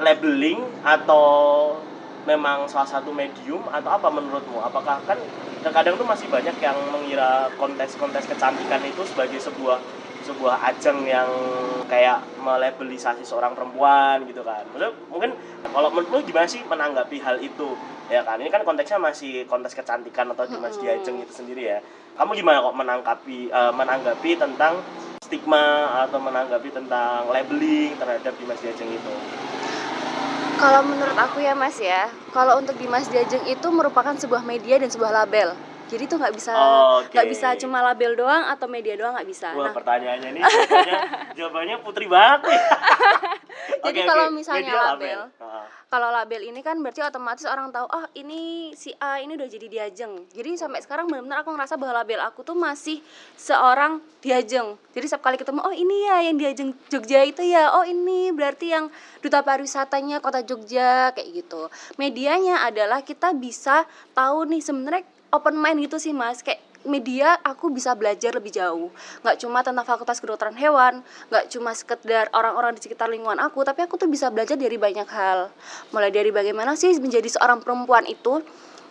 labeling 0.00 0.60
atau 0.80 1.24
memang 2.24 2.68
salah 2.68 2.88
satu 2.88 3.12
medium 3.12 3.64
atau 3.72 3.88
apa 3.92 4.08
menurutmu? 4.12 4.60
Apakah 4.60 5.00
kan 5.08 5.16
terkadang 5.64 5.96
tuh 5.96 6.04
masih 6.08 6.28
banyak 6.28 6.56
yang 6.60 6.76
mengira 6.92 7.48
kontes-kontes 7.56 8.28
kecantikan 8.28 8.80
itu 8.84 9.04
sebagai 9.08 9.40
sebuah 9.40 9.80
sebuah 10.24 10.60
ajang 10.72 11.04
yang 11.08 11.28
kayak 11.88 12.22
melabelisasi 12.40 13.24
seorang 13.24 13.56
perempuan 13.56 14.22
gitu 14.28 14.44
kan. 14.46 14.62
Maksudnya 14.70 14.92
mungkin 15.10 15.30
kalau 15.70 15.88
menurutmu 15.90 16.22
gimana 16.24 16.46
sih 16.46 16.62
menanggapi 16.64 17.16
hal 17.20 17.40
itu? 17.40 17.74
Ya 18.10 18.26
kan, 18.26 18.42
ini 18.42 18.50
kan 18.50 18.66
konteksnya 18.66 18.98
masih 18.98 19.46
kontes 19.46 19.70
kecantikan 19.70 20.26
atau 20.34 20.42
Dimas 20.50 20.74
Mm-mm. 20.74 20.82
Diajeng 20.82 21.16
itu 21.22 21.30
sendiri 21.30 21.62
ya. 21.62 21.78
Kamu 22.18 22.34
gimana 22.34 22.58
kok 22.58 22.74
menanggapi 22.74 23.38
eh, 23.54 23.72
menanggapi 23.72 24.30
tentang 24.34 24.82
stigma 25.22 25.94
atau 26.10 26.18
menanggapi 26.18 26.74
tentang 26.74 27.30
labeling 27.30 27.94
terhadap 27.94 28.34
Dimas 28.34 28.58
Diajeng 28.58 28.90
itu? 28.90 29.14
kalau 30.60 30.84
menurut 30.84 31.16
aku 31.16 31.40
ya 31.40 31.56
mas 31.56 31.80
ya 31.80 32.12
kalau 32.36 32.60
untuk 32.60 32.76
Dimas 32.76 33.08
Jajeng 33.08 33.48
itu 33.48 33.68
merupakan 33.72 34.12
sebuah 34.12 34.44
media 34.44 34.76
dan 34.76 34.92
sebuah 34.92 35.24
label 35.24 35.56
jadi 35.88 36.04
tuh 36.06 36.16
nggak 36.20 36.34
bisa 36.36 36.52
nggak 37.10 37.26
bisa 37.30 37.48
cuma 37.58 37.80
label 37.80 38.12
doang 38.14 38.44
atau 38.46 38.66
media 38.70 38.94
doang 38.94 39.16
nggak 39.16 39.28
bisa. 39.28 39.54
Wah 39.56 39.70
nah. 39.70 39.74
pertanyaannya 39.74 40.30
nih 40.36 40.42
jawabannya, 40.42 40.98
jawabannya 41.38 41.76
putri 41.82 42.06
banget 42.06 42.40
nih. 42.50 42.60
Jadi 43.80 44.00
Oke, 44.04 44.08
kalau 44.08 44.26
oke. 44.28 44.36
misalnya 44.36 44.72
Media 44.72 44.88
label, 44.92 45.20
Heeh. 45.40 45.64
kalau 45.88 46.08
label 46.12 46.40
ini 46.48 46.60
kan 46.60 46.76
berarti 46.80 47.00
otomatis 47.00 47.44
orang 47.48 47.72
tahu 47.72 47.88
oh 47.88 48.04
ini 48.16 48.72
si 48.76 48.92
A 49.00 49.20
ini 49.20 49.36
udah 49.36 49.48
jadi 49.48 49.66
diajeng. 49.68 50.28
Jadi 50.32 50.56
sampai 50.56 50.80
sekarang 50.84 51.08
benar-benar 51.08 51.44
aku 51.44 51.52
ngerasa 51.52 51.80
bahwa 51.80 52.00
label 52.00 52.20
aku 52.24 52.40
tuh 52.44 52.56
masih 52.56 53.00
seorang 53.36 54.00
diajeng. 54.20 54.76
Jadi 54.92 55.04
setiap 55.08 55.24
kali 55.28 55.36
ketemu 55.40 55.60
oh 55.64 55.72
ini 55.72 55.96
ya 56.08 56.16
yang 56.28 56.36
diajeng 56.36 56.70
Jogja 56.92 57.20
itu 57.24 57.40
ya. 57.44 57.72
Oh 57.76 57.84
ini 57.84 58.32
berarti 58.32 58.72
yang 58.72 58.88
duta 59.20 59.40
pariwisatanya 59.40 60.20
kota 60.20 60.44
Jogja 60.44 61.12
kayak 61.16 61.28
gitu. 61.32 61.68
Medianya 61.96 62.64
adalah 62.64 63.00
kita 63.00 63.32
bisa 63.32 63.84
tahu 64.12 64.44
nih 64.48 64.60
sebenarnya 64.60 65.04
open 65.34 65.56
mind 65.58 65.86
gitu 65.86 65.96
sih 65.98 66.14
mas. 66.14 66.42
Kayak 66.44 66.62
media 66.84 67.36
aku 67.44 67.68
bisa 67.68 67.92
belajar 67.92 68.32
lebih 68.32 68.52
jauh. 68.52 68.88
Nggak 69.24 69.36
cuma 69.40 69.60
tentang 69.60 69.84
fakultas 69.84 70.20
kedokteran 70.20 70.56
hewan 70.56 71.04
nggak 71.28 71.52
cuma 71.52 71.76
sekedar 71.76 72.32
orang-orang 72.32 72.76
di 72.76 72.80
sekitar 72.84 73.08
lingkungan 73.12 73.40
aku 73.40 73.64
tapi 73.64 73.84
aku 73.84 74.00
tuh 74.00 74.08
bisa 74.08 74.28
belajar 74.32 74.56
dari 74.56 74.76
banyak 74.76 75.08
hal. 75.08 75.52
Mulai 75.92 76.10
dari 76.12 76.30
bagaimana 76.32 76.76
sih 76.76 76.92
menjadi 76.96 77.28
seorang 77.28 77.60
perempuan 77.60 78.08
itu 78.08 78.40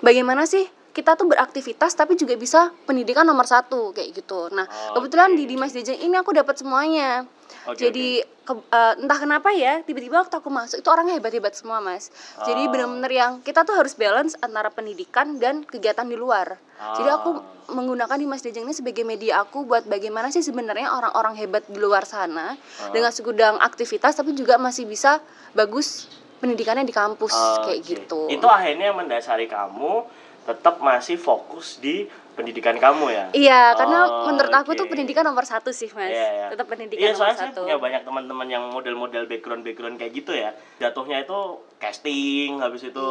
bagaimana 0.05 0.45
sih 0.45 0.78
kita 0.91 1.13
tuh 1.13 1.27
beraktivitas 1.27 1.93
tapi 1.93 2.13
juga 2.13 2.33
bisa 2.33 2.59
pendidikan 2.83 3.23
nomor 3.23 3.45
satu 3.45 3.91
kayak 3.91 4.09
gitu 4.15 4.49
nah 4.49 4.65
Oke. 4.65 4.99
kebetulan 4.99 5.33
di 5.33 5.45
Dimas 5.45 5.69
Jejeng 5.69 5.97
ini 5.97 6.15
aku 6.15 6.31
dapat 6.31 6.55
semuanya 6.55 7.23
Oke, 7.65 7.77
jadi 7.79 8.07
ke- 8.43 8.65
eh, 8.65 8.93
entah 8.97 9.17
kenapa 9.17 9.49
ya 9.51 9.81
tiba-tiba 9.81 10.19
waktu 10.19 10.35
aku 10.35 10.49
masuk 10.49 10.77
itu 10.77 10.87
orangnya 10.87 11.15
hebat-hebat 11.15 11.53
semua 11.53 11.77
mas 11.77 12.09
jadi 12.41 12.61
Oh. 12.61 12.69
bener-bener 12.69 13.11
yang 13.11 13.31
kita 13.39 13.61
tuh 13.61 13.73
harus 13.73 13.93
balance 13.93 14.33
antara 14.39 14.69
pendidikan 14.69 15.37
dan 15.37 15.61
kegiatan 15.63 16.03
di 16.03 16.15
luar 16.15 16.57
jadi 16.95 17.09
aku 17.11 17.29
Ah. 17.31 17.43
menggunakan 17.69 18.15
Dimas 18.15 18.39
Jejeng 18.39 18.63
ini 18.63 18.73
sebagai 18.73 19.03
media 19.03 19.39
aku 19.39 19.61
buat 19.63 19.85
bagaimana 19.85 20.29
sih 20.29 20.41
sebenarnya 20.41 20.89
orang-orang 20.89 21.37
hebat 21.37 21.63
di 21.65 21.77
luar 21.77 22.01
sana 22.03 22.55
Ah. 22.55 22.89
dengan 22.89 23.11
segudang 23.11 23.57
aktivitas 23.57 24.15
tapi 24.15 24.33
juga 24.33 24.57
masih 24.57 24.83
bisa 24.83 25.21
bagus 25.51 26.09
pendidikannya 26.39 26.81
di 26.81 26.95
kampus 26.95 27.35
kayak 27.59 27.77
Oke. 27.77 27.89
gitu 27.91 28.21
Itu 28.27 28.47
akhirnya 28.47 28.89
yang 28.89 28.97
mendasari 28.97 29.45
kamu 29.45 30.07
tetap 30.49 30.81
masih 30.81 31.13
fokus 31.15 31.77
di 31.77 32.09
pendidikan 32.33 32.73
kamu 32.73 33.05
ya. 33.07 33.25
iya 33.31 33.61
karena 33.73 33.99
Oh, 34.01 34.25
menurut 34.25 34.49
aku 34.49 34.71
oke. 34.71 34.79
tuh 34.79 34.87
pendidikan 34.87 35.21
nomor 35.21 35.43
satu 35.43 35.69
sih 35.69 35.91
mas 35.91 36.07
Iya, 36.07 36.27
iya. 36.31 36.47
tetap 36.47 36.65
pendidikan 36.65 37.03
Iya, 37.03 37.11
nomor 37.13 37.35
satu 37.35 37.59
punya 37.61 37.77
banyak 37.77 38.01
teman-teman 38.01 38.47
yang 38.47 38.63
model-model 38.65 39.27
background-background 39.27 39.95
kayak 39.95 40.13
gitu 40.15 40.31
ya. 40.33 40.49
Jatuhnya 40.79 41.19
itu 41.19 41.35
casting, 41.77 42.57
habis 42.57 42.81
itu 42.81 43.05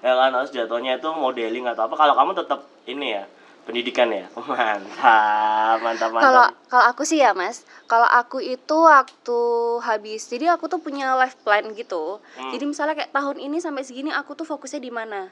Iya. 0.00 0.06
ya 0.06 0.12
kan 0.16 0.30
harus 0.32 0.50
jatuhnya 0.50 0.96
itu 0.96 1.10
modeling 1.10 1.66
atau 1.66 1.84
apa. 1.84 1.94
Kalau 1.94 2.14
kamu 2.14 2.32
tetap 2.32 2.60
ini 2.86 3.12
ya, 3.12 3.26
pendidikan 3.60 4.08
ya. 4.08 4.30
Mantap, 4.38 5.76
mantap, 5.80 6.08
mantap. 6.08 6.22
Kalau 6.22 6.44
kalau 6.66 6.84
aku 6.86 7.02
sih 7.02 7.18
ya 7.18 7.30
mas, 7.32 7.62
kalau 7.84 8.06
aku 8.06 8.38
itu 8.38 8.76
waktu 8.78 9.38
habis, 9.80 10.24
jadi 10.24 10.54
aku 10.54 10.66
tuh 10.66 10.78
punya 10.78 11.12
life 11.14 11.34
plan 11.40 11.66
gitu. 11.72 12.18
Hmm. 12.34 12.50
Jadi 12.50 12.64
misalnya 12.64 12.94
kayak 12.94 13.10
tahun 13.10 13.36
ini 13.36 13.58
sampai 13.58 13.82
segini 13.82 14.10
aku 14.10 14.32
tuh 14.32 14.46
fokusnya 14.46 14.78
di 14.78 14.90
mana. 14.90 15.28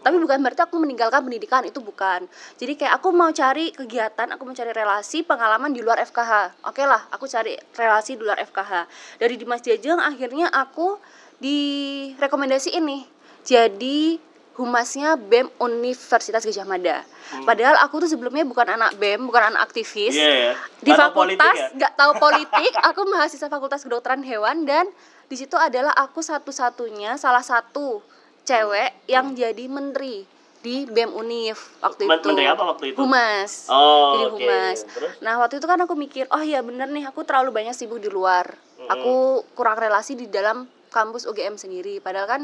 Tapi 0.00 0.16
bukan 0.16 0.40
berarti 0.40 0.64
aku 0.64 0.80
meninggalkan 0.80 1.20
pendidikan 1.20 1.62
itu 1.68 1.78
bukan. 1.84 2.24
Jadi 2.56 2.72
kayak 2.80 3.00
aku 3.00 3.12
mau 3.12 3.28
cari 3.30 3.68
kegiatan, 3.76 4.32
aku 4.32 4.42
mau 4.48 4.56
cari 4.56 4.72
relasi, 4.72 5.20
pengalaman 5.20 5.76
di 5.76 5.84
luar 5.84 6.00
FKH. 6.00 6.64
Oke 6.64 6.88
lah, 6.88 7.04
aku 7.12 7.28
cari 7.28 7.56
relasi 7.76 8.16
di 8.16 8.24
luar 8.24 8.40
FKH. 8.40 8.72
Dari 9.20 9.34
Dimas 9.36 9.60
Jajeng 9.60 10.00
akhirnya 10.00 10.48
aku 10.48 10.96
direkomendasi 11.40 12.76
ini. 12.80 13.04
Jadi 13.44 14.30
humasnya 14.60 15.16
BEM 15.16 15.48
Universitas 15.56 16.44
Gajah 16.44 16.68
Mada. 16.68 17.00
Padahal 17.48 17.80
aku 17.80 18.04
tuh 18.04 18.10
sebelumnya 18.12 18.44
bukan 18.44 18.68
anak 18.76 19.00
BEM, 19.00 19.24
bukan 19.24 19.54
anak 19.54 19.72
aktivis. 19.72 20.12
Hmm. 20.12 20.20
Iya, 20.20 20.32
ya. 20.36 20.52
Di 20.84 20.90
Nggak 20.92 20.98
tahu 21.00 21.12
politik 21.16 21.40
fakultas 21.40 21.56
ya? 21.56 21.68
nggak 21.76 21.92
tahu 21.96 22.12
politik, 22.20 22.72
aku 22.90 23.00
mahasiswa 23.08 23.48
Fakultas 23.48 23.80
Kedokteran 23.80 24.22
Hewan 24.26 24.68
dan 24.68 24.84
di 25.30 25.36
situ 25.38 25.56
adalah 25.56 25.94
aku 25.96 26.20
satu-satunya 26.20 27.16
salah 27.16 27.44
satu 27.44 28.02
cewek 28.50 28.90
yang 29.06 29.26
jadi 29.38 29.64
menteri 29.70 30.26
di 30.60 30.84
BEM 30.84 31.16
Unif 31.16 31.80
waktu 31.80 32.04
Men- 32.04 32.20
itu. 32.20 32.28
menteri 32.28 32.46
apa 32.50 32.62
waktu 32.68 32.84
itu? 32.92 32.98
Humas. 33.00 33.70
Oh, 33.72 34.12
jadi 34.12 34.24
humas. 34.36 34.78
Terus? 34.84 35.12
Nah, 35.24 35.40
waktu 35.40 35.56
itu 35.56 35.66
kan 35.70 35.78
aku 35.80 35.94
mikir, 35.96 36.28
oh 36.28 36.42
ya 36.44 36.60
bener 36.60 36.90
nih, 36.92 37.08
aku 37.08 37.24
terlalu 37.24 37.48
banyak 37.54 37.72
sibuk 37.72 37.96
di 38.02 38.12
luar. 38.12 38.52
Aku 38.90 39.44
kurang 39.56 39.80
relasi 39.80 40.18
di 40.18 40.26
dalam 40.28 40.68
kampus 40.92 41.24
UGM 41.24 41.56
sendiri. 41.56 42.02
Padahal 42.02 42.26
kan 42.28 42.42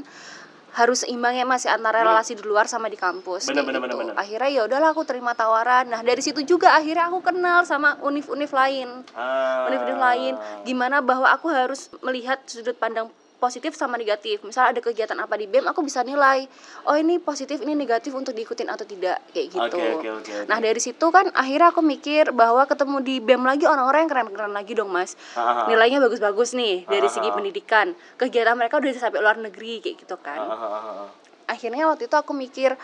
harus 0.76 1.08
seimbang 1.08 1.32
ya 1.32 1.48
masih 1.48 1.72
antara 1.72 2.04
relasi 2.04 2.36
di 2.36 2.44
luar 2.44 2.68
sama 2.68 2.92
di 2.92 3.00
kampus. 3.00 3.48
Bener, 3.48 3.64
bener, 3.64 3.80
gitu. 3.80 3.96
bener, 3.96 3.96
bener. 4.12 4.14
Akhirnya 4.20 4.50
ya 4.52 4.62
udahlah 4.68 4.92
aku 4.92 5.02
terima 5.08 5.32
tawaran. 5.32 5.88
Nah, 5.88 6.00
dari 6.04 6.20
situ 6.20 6.44
juga 6.44 6.76
akhirnya 6.76 7.08
aku 7.08 7.24
kenal 7.24 7.64
sama 7.64 7.96
univ-univ 8.04 8.52
lain. 8.52 8.88
Ah. 9.16 9.68
Univ-univ 9.72 9.96
lain 9.96 10.34
gimana 10.68 11.00
bahwa 11.00 11.32
aku 11.32 11.48
harus 11.48 11.88
melihat 12.04 12.40
sudut 12.44 12.76
pandang 12.76 13.08
positif 13.36 13.72
sama 13.72 13.94
negatif. 13.94 14.40
Misal 14.40 14.72
ada 14.72 14.80
kegiatan 14.80 15.14
apa 15.14 15.36
di 15.36 15.44
BEM, 15.44 15.64
aku 15.66 15.80
bisa 15.80 16.00
nilai. 16.00 16.48
Oh, 16.82 16.96
ini 16.96 17.16
positif, 17.18 17.60
ini 17.60 17.72
negatif 17.72 18.10
untuk 18.10 18.32
diikutin 18.32 18.66
atau 18.66 18.82
tidak 18.82 19.20
kayak 19.30 19.46
gitu. 19.48 19.76
Oke, 19.76 19.84
oke, 19.94 20.08
oke, 20.18 20.30
oke. 20.34 20.48
Nah, 20.48 20.58
dari 20.58 20.80
situ 20.80 21.06
kan 21.10 21.28
akhirnya 21.30 21.68
aku 21.68 21.80
mikir 21.80 22.32
bahwa 22.32 22.64
ketemu 22.64 22.96
di 23.00 23.14
BEM 23.18 23.42
lagi 23.42 23.64
orang-orang 23.64 24.04
yang 24.04 24.10
keren-keren 24.10 24.52
lagi 24.52 24.72
dong, 24.72 24.88
Mas. 24.88 25.14
Ah, 25.32 25.64
ah, 25.64 25.66
Nilainya 25.68 26.00
bagus-bagus 26.00 26.52
nih 26.52 26.84
dari 26.84 27.04
Ah, 27.04 27.12
segi 27.12 27.28
ah. 27.28 27.34
pendidikan. 27.34 27.86
Kegiatan 28.16 28.56
mereka 28.56 28.80
udah 28.80 28.90
sampai 28.92 29.20
luar 29.20 29.36
negeri 29.36 29.80
kayak 29.80 29.96
gitu 30.00 30.14
ah, 30.14 30.20
kan. 30.22 30.40
ah, 30.40 30.56
ah, 30.56 30.74
ah. 31.04 31.08
Akhirnya 31.46 31.86
waktu 31.86 32.08
itu 32.08 32.16
aku 32.16 32.32
mikir, 32.32 32.74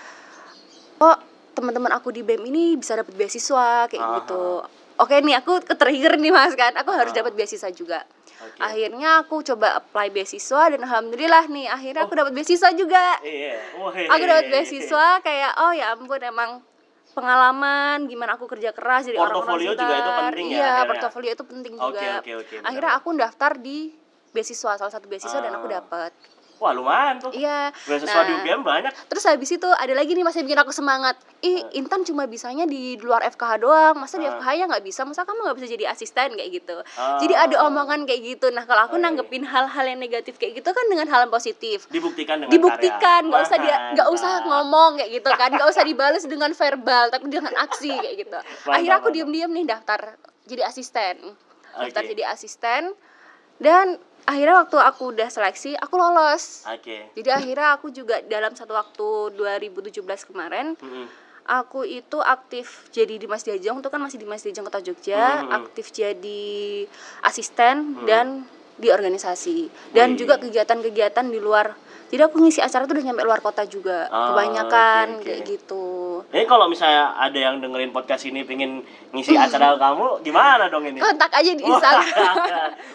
oh 0.98 1.16
teman-teman 1.52 1.92
aku 1.92 2.08
di 2.10 2.20
BEM 2.20 2.44
ini 2.46 2.76
bisa 2.76 2.94
dapat 2.94 3.12
beasiswa 3.12 3.88
kayak 3.88 3.98
Ah, 3.98 4.12
gitu. 4.20 4.44
Oke 5.00 5.18
nih 5.18 5.34
aku 5.34 5.64
ke-trigger 5.64 6.14
nih 6.14 6.30
Mas 6.30 6.52
kan. 6.54 6.76
Aku 6.76 6.92
harus 6.92 7.10
Ah. 7.10 7.18
dapat 7.18 7.32
beasiswa 7.32 7.72
juga. 7.72 8.04
Oke. 8.42 8.58
Akhirnya 8.58 9.10
aku 9.20 9.36
coba 9.44 9.78
apply 9.78 10.10
beasiswa 10.10 10.62
dan 10.68 10.80
alhamdulillah 10.80 11.46
nih 11.46 11.66
akhirnya 11.66 12.02
Oh. 12.02 12.06
aku 12.06 12.14
dapat 12.14 12.32
beasiswa 12.32 12.68
juga. 12.72 13.22
Iya. 13.22 13.54
Wah, 13.78 13.94
Aku 13.94 14.24
dapat 14.24 14.46
beasiswa 14.48 15.06
kayak 15.20 15.52
oh 15.58 15.72
ya 15.72 15.94
ampun 15.94 16.18
emang 16.18 16.50
pengalaman 17.12 18.08
gimana 18.08 18.34
aku 18.34 18.48
kerja 18.48 18.72
keras 18.72 19.04
jadi 19.04 19.16
orang 19.16 19.36
Portofolio 19.36 19.72
juga 19.74 19.94
itu 19.94 20.10
penting 20.18 20.46
ya, 20.48 20.56
Iya, 20.56 20.64
akhirnya? 20.64 20.88
portofolio 20.88 21.30
itu 21.30 21.44
penting 21.44 21.74
juga. 21.76 22.00
oke, 22.24 22.32
benar, 22.32 22.64
akhirnya 22.64 22.92
aku 22.96 23.08
daftar 23.14 23.52
di 23.54 23.78
beasiswa 24.32 24.72
salah 24.74 24.88
satu 24.90 25.06
beasiswa 25.06 25.38
dan 25.38 25.52
aku 25.52 25.68
Ah. 25.68 25.72
dapat. 25.78 26.12
Wah, 26.62 26.70
lumayan 26.70 27.18
tuh. 27.18 27.34
Iya. 27.34 27.74
Beasiswa 27.74 28.06
Nah, 28.14 28.22
di 28.22 28.32
UGM 28.38 28.62
banyak. 28.62 28.92
Terus 29.10 29.26
habis 29.26 29.50
itu 29.50 29.66
ada 29.66 29.90
lagi 29.90 30.14
nih 30.14 30.22
masih 30.22 30.46
bikin 30.46 30.62
aku 30.62 30.70
semangat. 30.70 31.18
Ih, 31.42 31.58
Intan 31.74 32.06
cuma 32.06 32.22
bisanya 32.24 32.62
di 32.64 32.94
luar 32.96 33.26
FKH 33.26 33.52
doang. 33.58 33.98
Masa 33.98 34.14
di 34.14 34.30
Ah. 34.30 34.38
FKH 34.38 34.50
ya 34.54 34.64
nggak 34.70 34.84
bisa? 34.86 35.02
Masa 35.02 35.26
kamu 35.26 35.42
nggak 35.42 35.56
bisa 35.58 35.66
jadi 35.68 35.84
asisten 35.90 36.38
kayak 36.38 36.50
gitu? 36.54 36.76
Ah. 36.94 37.18
Jadi 37.18 37.34
ada 37.34 37.66
omongan 37.66 38.06
kayak 38.06 38.22
gitu. 38.22 38.46
Nah, 38.48 38.62
kalau 38.62 38.86
aku 38.86 38.94
Oke. 38.94 39.02
nanggepin 39.02 39.42
hal-hal 39.42 39.84
yang 39.84 39.98
negatif 39.98 40.38
kayak 40.38 40.62
gitu 40.62 40.70
kan 40.70 40.86
dengan 40.86 41.10
hal 41.10 41.26
yang 41.26 41.34
positif. 41.34 41.90
Dibuktikan 41.90 42.38
dengan 42.38 42.54
Dibuktikan, 42.54 43.26
nggak 43.26 43.42
usah 43.42 43.58
dia 43.58 43.76
nggak 43.92 44.08
usah 44.08 44.30
Mantap. 44.32 44.46
ngomong 44.46 44.90
kayak 44.96 45.10
gitu 45.18 45.30
kan, 45.32 45.50
nggak 45.50 45.66
usah 45.66 45.82
dibales 45.82 46.24
dengan 46.24 46.50
verbal, 46.52 47.04
tapi 47.10 47.26
dengan 47.26 47.54
aksi 47.58 47.90
kayak 47.90 48.16
gitu. 48.22 48.38
Akhirnya 48.70 49.02
aku 49.02 49.10
mantap. 49.10 49.16
diem-diem 49.18 49.50
nih 49.50 49.66
daftar 49.66 50.00
jadi 50.46 50.62
asisten, 50.62 51.34
daftar 51.74 52.02
jadi 52.04 52.22
asisten, 52.30 52.94
dan 53.58 53.98
akhirnya 54.22 54.54
waktu 54.58 54.76
aku 54.76 55.02
udah 55.10 55.28
seleksi, 55.28 55.74
aku 55.74 55.94
lolos. 55.94 56.62
Oke. 56.64 57.10
Jadi 57.12 57.28
akhirnya 57.28 57.74
aku 57.74 57.90
juga 57.90 58.22
dalam 58.22 58.52
satu 58.52 58.72
waktu 58.72 59.34
2017 59.34 59.98
kemarin 60.24 60.74
Mm-mm. 60.74 61.06
aku 61.42 61.82
itu 61.82 62.18
aktif 62.18 62.86
jadi 62.88 63.18
di 63.18 63.26
Mas 63.26 63.42
Diajeng 63.42 63.82
itu 63.82 63.90
kan 63.90 63.98
masih 63.98 64.16
di 64.16 64.24
Mas 64.24 64.40
Diajeng 64.40 64.62
Kota 64.62 64.78
Jogja, 64.78 65.42
Hmm. 65.42 65.58
aktif 65.58 65.90
jadi 65.90 66.86
asisten 67.20 67.98
dan 68.06 68.46
di 68.74 68.88
organisasi 68.88 69.56
dan 69.90 70.12
Wih. 70.12 70.18
juga 70.18 70.36
kegiatan-kegiatan 70.36 71.26
di 71.26 71.38
luar. 71.38 71.72
Jadi 72.06 72.20
aku 72.20 72.44
ngisi 72.44 72.60
acara 72.60 72.84
tuh 72.84 72.92
udah 72.92 73.06
nyampe 73.06 73.24
luar 73.24 73.40
kota 73.40 73.64
juga, 73.64 74.04
Oh, 74.06 74.36
kebanyakan 74.36 75.06
oke, 75.08 75.16
oke. 75.16 75.24
kayak 75.24 75.40
gitu. 75.48 75.84
Ini 76.28 76.44
kalau 76.44 76.68
misalnya 76.68 77.16
ada 77.16 77.38
yang 77.40 77.56
dengerin 77.56 77.88
podcast 77.88 78.28
ini 78.28 78.44
pengen 78.44 78.84
ngisi 79.10 79.32
acara 79.32 79.72
kamu, 79.80 80.20
gimana 80.20 80.68
dong 80.68 80.84
ini? 80.84 81.00
Kontak 81.00 81.32
aja 81.32 81.50
di 81.50 81.64
Instagram. 81.72 82.36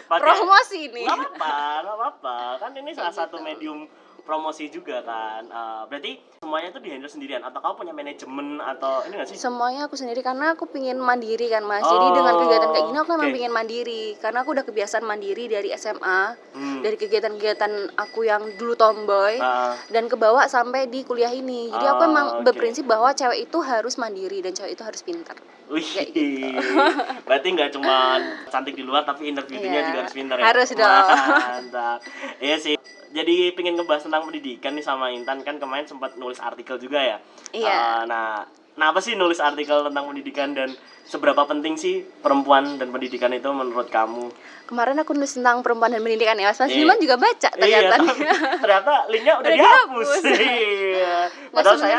Promosi 0.22 0.86
ini. 0.86 1.02
Nggak 1.02 1.18
apa-apa, 1.18 1.50
nggak 1.82 1.96
apa-apa. 1.96 2.36
Kan 2.58 2.70
ini 2.74 2.90
salah 2.94 3.10
satu 3.10 3.42
medium 3.42 3.90
promosi 4.28 4.68
juga 4.68 5.00
kan. 5.00 5.40
Eh, 5.42 5.82
berarti 5.88 6.12
semuanya 6.38 6.68
itu 6.68 6.80
dihandle 6.80 7.08
sendirian 7.08 7.40
atau 7.40 7.58
kamu 7.58 7.74
punya 7.74 7.92
manajemen 7.92 8.60
atau 8.60 9.00
ini 9.02 9.16
nggak 9.16 9.28
sih? 9.32 9.40
Semuanya 9.40 9.88
aku 9.88 9.96
sendiri 9.96 10.20
karena 10.20 10.52
aku 10.52 10.68
pingin 10.68 11.00
mandiri 11.00 11.48
kan 11.48 11.64
mas. 11.64 11.80
Jadi 11.80 12.06
dengan 12.12 12.36
Oh, 12.36 12.40
kegiatan 12.44 12.68
kayak 12.68 12.84
gini 12.84 12.98
aku 12.98 13.10
emang 13.10 13.24
oke. 13.24 13.34
pingin 13.34 13.50
mandiri 13.50 14.02
karena 14.20 14.38
aku 14.38 14.50
udah 14.52 14.64
kebiasaan 14.68 15.02
mandiri 15.02 15.48
dari 15.48 15.72
SMA, 15.72 16.36
Hmm. 16.52 16.84
dari 16.84 16.96
kegiatan-kegiatan 17.00 17.72
aku 17.96 18.20
yang 18.22 18.44
dulu 18.54 18.76
tomboy 18.76 19.40
Ah, 19.40 19.72
dan 19.88 20.06
kebawa 20.06 20.44
sampai 20.44 20.84
di 20.86 21.02
kuliah 21.02 21.32
ini. 21.32 21.72
Jadi 21.72 21.86
aku 21.86 22.02
Oh, 22.02 22.10
emang 22.12 22.26
oke. 22.34 22.44
berprinsip 22.44 22.84
bahwa 22.84 23.08
cewek 23.10 23.48
itu 23.48 23.58
harus 23.58 23.96
mandiri 23.96 24.44
dan 24.44 24.52
cewek 24.52 24.76
itu 24.76 24.84
harus 24.84 25.00
pintar. 25.00 25.40
Wih, 25.68 25.84
gitu. 25.84 26.12
berarti 27.28 27.48
nggak 27.50 27.70
cuma 27.72 28.16
cantik 28.48 28.72
di 28.72 28.80
luar 28.80 29.04
tapi 29.04 29.28
inner 29.28 29.44
beauty-nya 29.44 29.72
Iya, 29.74 29.86
juga 29.86 29.98
harus 30.00 30.14
pintar 30.14 30.36
ya. 30.36 30.44
harus 30.44 30.68
dong. 30.70 31.08
Mantap. 31.16 31.98
Iya 32.40 32.56
sih. 32.56 32.76
Jadi 33.08 33.56
pengen 33.56 33.80
ngebahas 33.80 34.04
tentang 34.04 34.28
pendidikan 34.28 34.76
nih 34.76 34.84
sama 34.84 35.08
Intan 35.08 35.40
kan 35.40 35.56
kemarin 35.56 35.88
sempat 35.88 36.16
nulis 36.20 36.40
artikel 36.40 36.76
juga 36.76 37.00
ya. 37.00 37.18
Iya. 37.56 37.68
Eh, 37.72 38.00
nah, 38.04 38.44
kenapa 38.78 39.02
sih 39.02 39.12
nulis 39.12 39.42
artikel 39.42 39.82
tentang 39.82 40.06
pendidikan 40.06 40.54
dan 40.54 40.70
seberapa 41.02 41.42
penting 41.42 41.74
sih 41.74 41.94
perempuan 42.22 42.78
dan 42.78 42.88
pendidikan 42.88 43.34
itu 43.34 43.50
menurut 43.50 43.90
kamu? 43.90 44.30
Kemarin 44.64 45.00
aku 45.00 45.10
nulis 45.10 45.32
tentang 45.32 45.58
perempuan 45.58 45.88
dan 45.88 45.98
pendidikan 45.98 46.36
ya, 46.36 46.46
Mas. 46.46 46.60
Mas 46.60 46.70
Iya. 46.70 46.94
Juga 46.94 47.16
baca 47.16 47.48
Iya, 47.56 47.58
ternyata. 47.58 47.96
tapi 47.96 48.22
ternyata 48.60 48.92
linknya 49.08 49.34
udah, 49.34 49.42
Udah 49.42 49.50
dihapus. 49.50 50.08
dihapus. 50.20 50.38
Iya. 50.38 51.16
Nah, 51.48 51.54
Padahal 51.58 51.78
saya, 51.80 51.98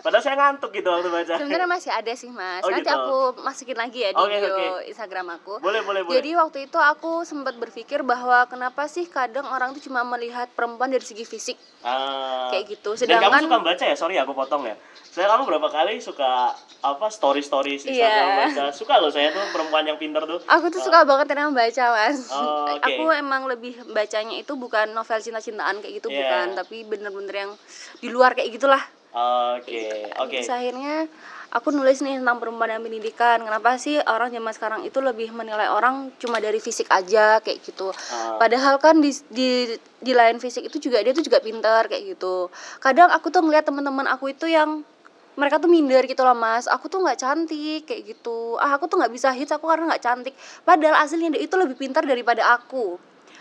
padahal 0.00 0.22
saya 0.22 0.36
ngantuk 0.36 0.70
gitu 0.74 0.88
waktu 0.90 1.08
baca. 1.08 1.32
Sebenarnya 1.38 1.68
masih 1.70 1.90
ada 1.90 2.12
sih, 2.12 2.28
Mas. 2.28 2.60
Oh, 2.60 2.68
Nanti 2.68 2.82
gitu. 2.82 2.98
aku 2.98 3.16
masukin 3.40 3.78
lagi 3.78 3.98
ya 4.00 4.10
di 4.10 4.18
Oke, 4.18 4.34
bio 4.34 4.50
oke. 4.50 4.66
Instagram 4.84 5.26
aku. 5.32 5.52
Boleh, 5.58 5.80
boleh, 5.80 6.02
boleh. 6.02 6.16
Jadi 6.18 6.30
waktu 6.34 6.58
itu 6.66 6.76
aku 6.76 7.22
sempat 7.22 7.54
berpikir 7.54 8.02
bahwa 8.02 8.44
kenapa 8.44 8.84
sih 8.84 9.06
kadang 9.06 9.46
orang 9.46 9.72
tuh 9.72 9.86
cuma 9.86 10.02
melihat 10.04 10.50
perempuan 10.50 10.90
dari 10.90 11.00
segi 11.00 11.22
fisik 11.22 11.56
Ah. 11.80 12.50
kayak 12.50 12.66
gitu. 12.68 12.98
Dan 12.98 13.06
kamu 13.16 13.22
Sedangkan 13.22 13.42
suka 13.46 13.58
baca 13.62 13.84
ya? 13.86 13.94
Sorry 13.94 14.18
aku 14.18 14.34
potong 14.34 14.66
ya. 14.66 14.74
Saya 15.08 15.30
kamu 15.30 15.46
berapa 15.46 15.68
kali 15.68 15.98
suka 15.98 16.17
apa 16.78 17.06
story 17.08 17.40
story 17.40 17.74
Instagram 17.74 17.98
Iya. 17.98 18.36
baca. 18.44 18.64
Suka 18.70 18.98
loh 18.98 19.10
saya 19.10 19.30
tuh 19.30 19.42
perempuan 19.50 19.82
yang 19.82 19.98
pinter 19.98 20.22
tuh. 20.22 20.38
aku 20.44 20.66
tuh 20.68 20.78
suka 20.78 21.02
banget 21.02 21.30
yang 21.30 21.50
baca, 21.50 21.84
Mas. 21.90 22.30
Oh, 22.30 22.66
oke. 22.74 22.82
Aku 22.84 23.04
emang 23.10 23.46
lebih 23.46 23.74
bacanya 23.88 24.34
itu 24.34 24.54
bukan 24.54 24.90
novel 24.90 25.18
cinta-cintaan 25.18 25.78
kayak 25.78 25.98
gitu 25.98 26.08
Iya. 26.08 26.18
bukan, 26.20 26.46
tapi 26.56 26.76
bener-bener 26.82 27.34
yang 27.36 27.52
di 27.98 28.08
luar 28.08 28.32
kayak 28.32 28.50
gitulah. 28.52 28.82
Oke, 29.10 30.12
oke. 30.14 30.36
Terus 30.36 30.52
akhirnya 30.52 31.08
aku 31.48 31.72
nulis 31.72 31.98
nih 31.98 32.20
tentang 32.20 32.38
perempuan 32.38 32.68
dan 32.68 32.84
pendidikan. 32.84 33.40
Kenapa 33.40 33.74
sih 33.74 33.96
orang 33.98 34.28
zaman 34.28 34.52
sekarang 34.52 34.80
itu 34.84 35.00
lebih 35.00 35.32
menilai 35.32 35.66
orang 35.66 36.12
cuma 36.16 36.38
dari 36.38 36.60
fisik 36.60 36.86
aja 36.88 37.40
kayak 37.40 37.64
gitu. 37.64 37.88
Ah. 38.12 38.36
Padahal 38.36 38.76
kan 38.76 39.00
di 39.00 39.10
di 39.26 39.66
di 39.98 40.12
lain 40.12 40.38
fisik 40.38 40.68
itu 40.68 40.78
juga 40.78 41.00
dia 41.00 41.10
tuh 41.10 41.24
juga 41.24 41.40
pintar 41.40 41.88
kayak 41.88 42.14
gitu. 42.14 42.52
Kadang 42.78 43.08
aku 43.08 43.32
tuh 43.32 43.40
ngeliat 43.40 43.64
teman-teman 43.64 44.06
aku 44.06 44.30
itu 44.30 44.46
yang 44.46 44.84
mereka 45.38 45.62
tuh 45.62 45.70
minder 45.70 46.02
gitu 46.02 46.26
loh 46.26 46.34
mas. 46.34 46.66
Aku 46.66 46.90
tuh 46.90 46.98
nggak 46.98 47.18
cantik 47.22 47.86
kayak 47.86 48.02
gitu. 48.10 48.58
Ah 48.58 48.74
aku 48.74 48.90
tuh 48.90 48.98
nggak 48.98 49.14
bisa 49.14 49.30
hits 49.30 49.54
aku 49.54 49.70
karena 49.70 49.94
nggak 49.94 50.02
cantik. 50.02 50.34
Padahal 50.66 50.98
aslinya 51.06 51.38
dia 51.38 51.46
itu 51.46 51.54
lebih 51.54 51.78
pintar 51.78 52.02
daripada 52.02 52.58
aku. 52.58 52.98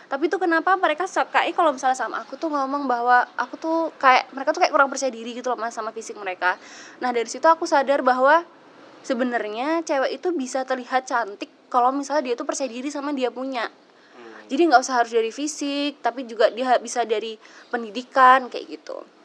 Tapi 0.08 0.32
tuh 0.32 0.40
kenapa 0.40 0.78
mereka 0.78 1.10
suka 1.10 1.44
eh 1.44 1.52
kalau 1.52 1.74
misalnya 1.76 1.98
sama 1.98 2.24
aku 2.24 2.40
tuh 2.40 2.48
ngomong 2.54 2.88
bahwa 2.88 3.28
aku 3.36 3.60
tuh 3.60 3.80
kayak 4.00 4.30
mereka 4.32 4.56
tuh 4.56 4.62
kayak 4.64 4.72
kurang 4.72 4.88
percaya 4.88 5.12
diri 5.12 5.36
gitu 5.36 5.50
loh 5.52 5.60
mas 5.60 5.74
sama 5.74 5.90
fisik 5.90 6.16
mereka. 6.16 6.56
Nah 7.02 7.10
dari 7.10 7.28
situ 7.28 7.44
aku 7.50 7.66
sadar 7.68 8.06
bahwa 8.06 8.46
sebenarnya 9.02 9.82
cewek 9.84 10.22
itu 10.22 10.32
bisa 10.38 10.64
terlihat 10.64 11.10
cantik 11.10 11.50
kalau 11.68 11.92
misalnya 11.92 12.32
dia 12.32 12.36
tuh 12.40 12.48
percaya 12.48 12.70
diri 12.70 12.88
sama 12.94 13.12
dia 13.12 13.34
punya. 13.34 13.68
Hmm. 13.68 14.48
jadi 14.50 14.62
nggak 14.72 14.82
usah 14.82 14.96
harus 15.04 15.12
dari 15.12 15.30
fisik 15.30 16.00
tapi 16.00 16.24
juga 16.24 16.50
dia 16.50 16.80
bisa 16.80 17.04
dari 17.06 17.38
pendidikan 17.70 18.50
kayak 18.50 18.66
gitu 18.80 19.17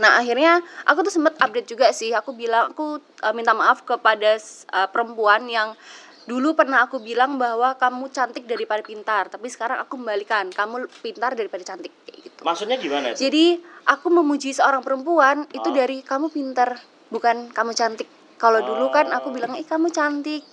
nah 0.00 0.16
akhirnya 0.16 0.60
aku 0.88 1.04
tuh 1.04 1.12
sempet 1.12 1.36
update 1.36 1.68
juga 1.68 1.92
sih 1.92 2.12
aku 2.12 2.32
bilang 2.32 2.72
aku 2.72 2.96
uh, 3.20 3.34
minta 3.36 3.52
maaf 3.52 3.84
kepada 3.84 4.40
uh, 4.72 4.88
perempuan 4.88 5.44
yang 5.46 5.76
dulu 6.22 6.54
pernah 6.54 6.86
aku 6.86 7.02
bilang 7.02 7.34
bahwa 7.34 7.74
kamu 7.74 8.08
cantik 8.08 8.46
daripada 8.46 8.80
pintar 8.80 9.26
tapi 9.26 9.50
sekarang 9.50 9.82
aku 9.82 9.98
kembalikan 9.98 10.48
kamu 10.48 10.86
pintar 11.02 11.34
daripada 11.34 11.66
cantik 11.66 11.90
kayak 12.06 12.18
gitu 12.30 12.40
Maksudnya 12.46 12.78
gimana? 12.78 13.12
itu? 13.12 13.26
jadi 13.26 13.58
aku 13.90 14.06
memuji 14.08 14.54
seorang 14.54 14.80
perempuan 14.80 15.44
itu 15.50 15.68
Oh. 15.68 15.74
dari 15.74 16.00
kamu 16.00 16.30
pintar 16.30 16.78
bukan 17.10 17.50
kamu 17.50 17.74
cantik 17.74 18.06
kalau 18.38 18.62
dulu 18.62 18.88
kan 18.88 19.10
aku 19.10 19.28
Oh. 19.28 19.34
bilang 19.34 19.58
ih 19.58 19.66
kamu 19.66 19.90
cantik 19.90 20.46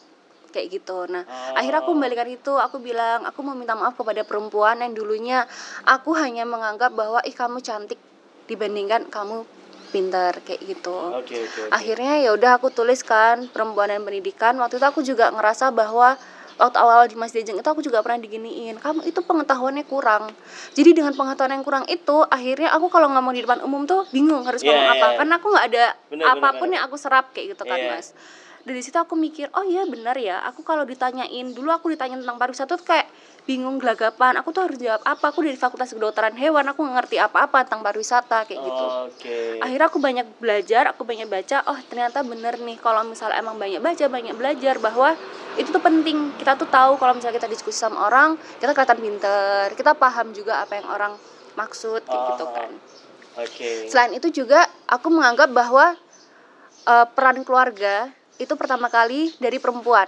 kayak 0.50 0.68
gitu 0.74 1.06
nah 1.06 1.22
Oh. 1.24 1.54
akhirnya 1.62 1.86
aku 1.86 1.94
kembalikan 1.94 2.28
itu 2.28 2.54
aku 2.58 2.82
bilang 2.82 3.22
aku 3.30 3.40
mau 3.46 3.54
minta 3.54 3.78
maaf 3.78 3.94
kepada 3.94 4.26
perempuan 4.26 4.82
yang 4.82 4.98
dulunya 4.98 5.46
aku 5.86 6.18
hanya 6.18 6.50
menganggap 6.50 6.90
bahwa 6.92 7.22
ih 7.24 7.36
kamu 7.38 7.62
cantik 7.62 8.02
dibandingkan 8.50 9.06
kamu 9.08 9.46
pintar 9.90 10.42
kayak 10.42 10.62
gitu. 10.62 10.94
Oke, 11.16 11.34
oke, 11.40 11.60
oke. 11.66 11.72
akhirnya 11.72 12.22
ya 12.22 12.30
udah 12.34 12.58
aku 12.58 12.70
tuliskan 12.70 13.50
perempuan 13.50 13.90
dan 13.90 14.02
pendidikan. 14.02 14.54
Waktu 14.56 14.78
itu 14.78 14.86
aku 14.86 15.02
juga 15.02 15.30
ngerasa 15.30 15.70
bahwa 15.70 16.14
waktu 16.56 16.78
awal 16.78 17.08
di 17.08 17.16
Mas 17.16 17.32
Dejeng 17.32 17.56
itu 17.56 17.66
aku 17.66 17.82
juga 17.82 18.02
pernah 18.02 18.20
diginiin. 18.20 18.78
Kamu 18.78 19.02
itu 19.04 19.18
pengetahuannya 19.20 19.86
kurang. 19.86 20.30
Jadi 20.74 20.94
dengan 20.94 21.14
pengetahuan 21.14 21.56
yang 21.56 21.64
kurang 21.64 21.86
itu 21.88 22.22
akhirnya 22.28 22.70
aku 22.70 22.86
kalau 22.88 23.10
ngomong 23.10 23.34
di 23.34 23.42
depan 23.42 23.62
umum 23.62 23.86
tuh 23.86 24.06
bingung 24.10 24.44
harus 24.44 24.62
Iya, 24.62 24.70
ngomong 24.70 24.86
iya, 24.86 24.94
apa. 24.94 25.08
iya. 25.08 25.18
karena 25.18 25.34
aku 25.38 25.48
nggak 25.50 25.66
ada 25.72 25.86
Bener, 26.12 26.26
apa 26.28 26.48
pun 26.54 26.68
bener, 26.68 26.74
yang 26.76 26.84
aku 26.86 26.96
serap 26.96 27.26
kayak 27.32 27.58
gitu 27.58 27.64
kan 27.64 27.80
Iya. 27.80 27.90
Mas. 27.96 28.08
Dari 28.60 28.82
situ 28.84 29.00
aku 29.00 29.16
mikir 29.16 29.50
oh 29.56 29.66
iya 29.66 29.88
benar 29.88 30.14
ya. 30.20 30.44
Aku 30.46 30.62
kalau 30.62 30.84
ditanyain 30.84 31.50
dulu 31.50 31.72
aku 31.72 31.90
ditanya 31.90 32.20
tentang 32.20 32.38
pariwisata 32.38 32.76
tuh 32.76 32.86
kayak 32.86 33.08
bingung 33.50 33.82
gelagapan 33.82 34.38
aku 34.38 34.54
tuh 34.54 34.70
harus 34.70 34.78
jawab 34.78 35.02
apa 35.02 35.26
aku 35.34 35.42
dari 35.42 35.58
fakultas 35.58 35.90
kedokteran 35.90 36.38
hewan 36.38 36.70
aku 36.70 36.86
nggak 36.86 36.96
ngerti 37.02 37.18
apa-apa 37.18 37.66
tentang 37.66 37.82
pariwisata 37.82 38.46
kayak 38.46 38.62
gitu 38.62 38.86
Oke. 39.10 39.58
akhirnya 39.58 39.90
aku 39.90 39.98
banyak 39.98 40.26
belajar 40.38 40.94
aku 40.94 41.02
banyak 41.02 41.26
baca 41.26 41.66
oh 41.66 41.80
ternyata 41.90 42.22
bener 42.22 42.62
nih 42.62 42.78
kalau 42.78 43.02
misalnya 43.02 43.42
emang 43.42 43.58
banyak 43.58 43.82
baca 43.82 44.06
banyak 44.06 44.38
belajar 44.38 44.78
bahwa 44.78 45.18
itu 45.58 45.74
tuh 45.74 45.82
penting 45.82 46.30
kita 46.38 46.54
tuh 46.54 46.70
tahu 46.70 47.02
kalau 47.02 47.18
misalnya 47.18 47.42
kita 47.42 47.50
diskusi 47.50 47.82
sama 47.82 48.06
orang 48.06 48.38
kita 48.62 48.70
kelihatan 48.70 49.02
pinter 49.02 49.74
kita 49.74 49.98
paham 49.98 50.30
juga 50.30 50.62
apa 50.62 50.78
yang 50.78 50.86
orang 50.86 51.14
maksud 51.58 52.06
kayak 52.06 52.38
gitu 52.38 52.46
Oh. 52.46 52.54
kan 52.54 52.72
Oke. 53.42 53.90
selain 53.90 54.14
itu 54.14 54.30
juga 54.30 54.62
aku 54.86 55.10
menganggap 55.10 55.50
bahwa 55.50 55.98
eh, 56.86 57.06
peran 57.18 57.42
keluarga 57.42 58.14
itu 58.38 58.54
pertama 58.54 58.94
kali 58.94 59.34
dari 59.42 59.58
perempuan 59.58 60.06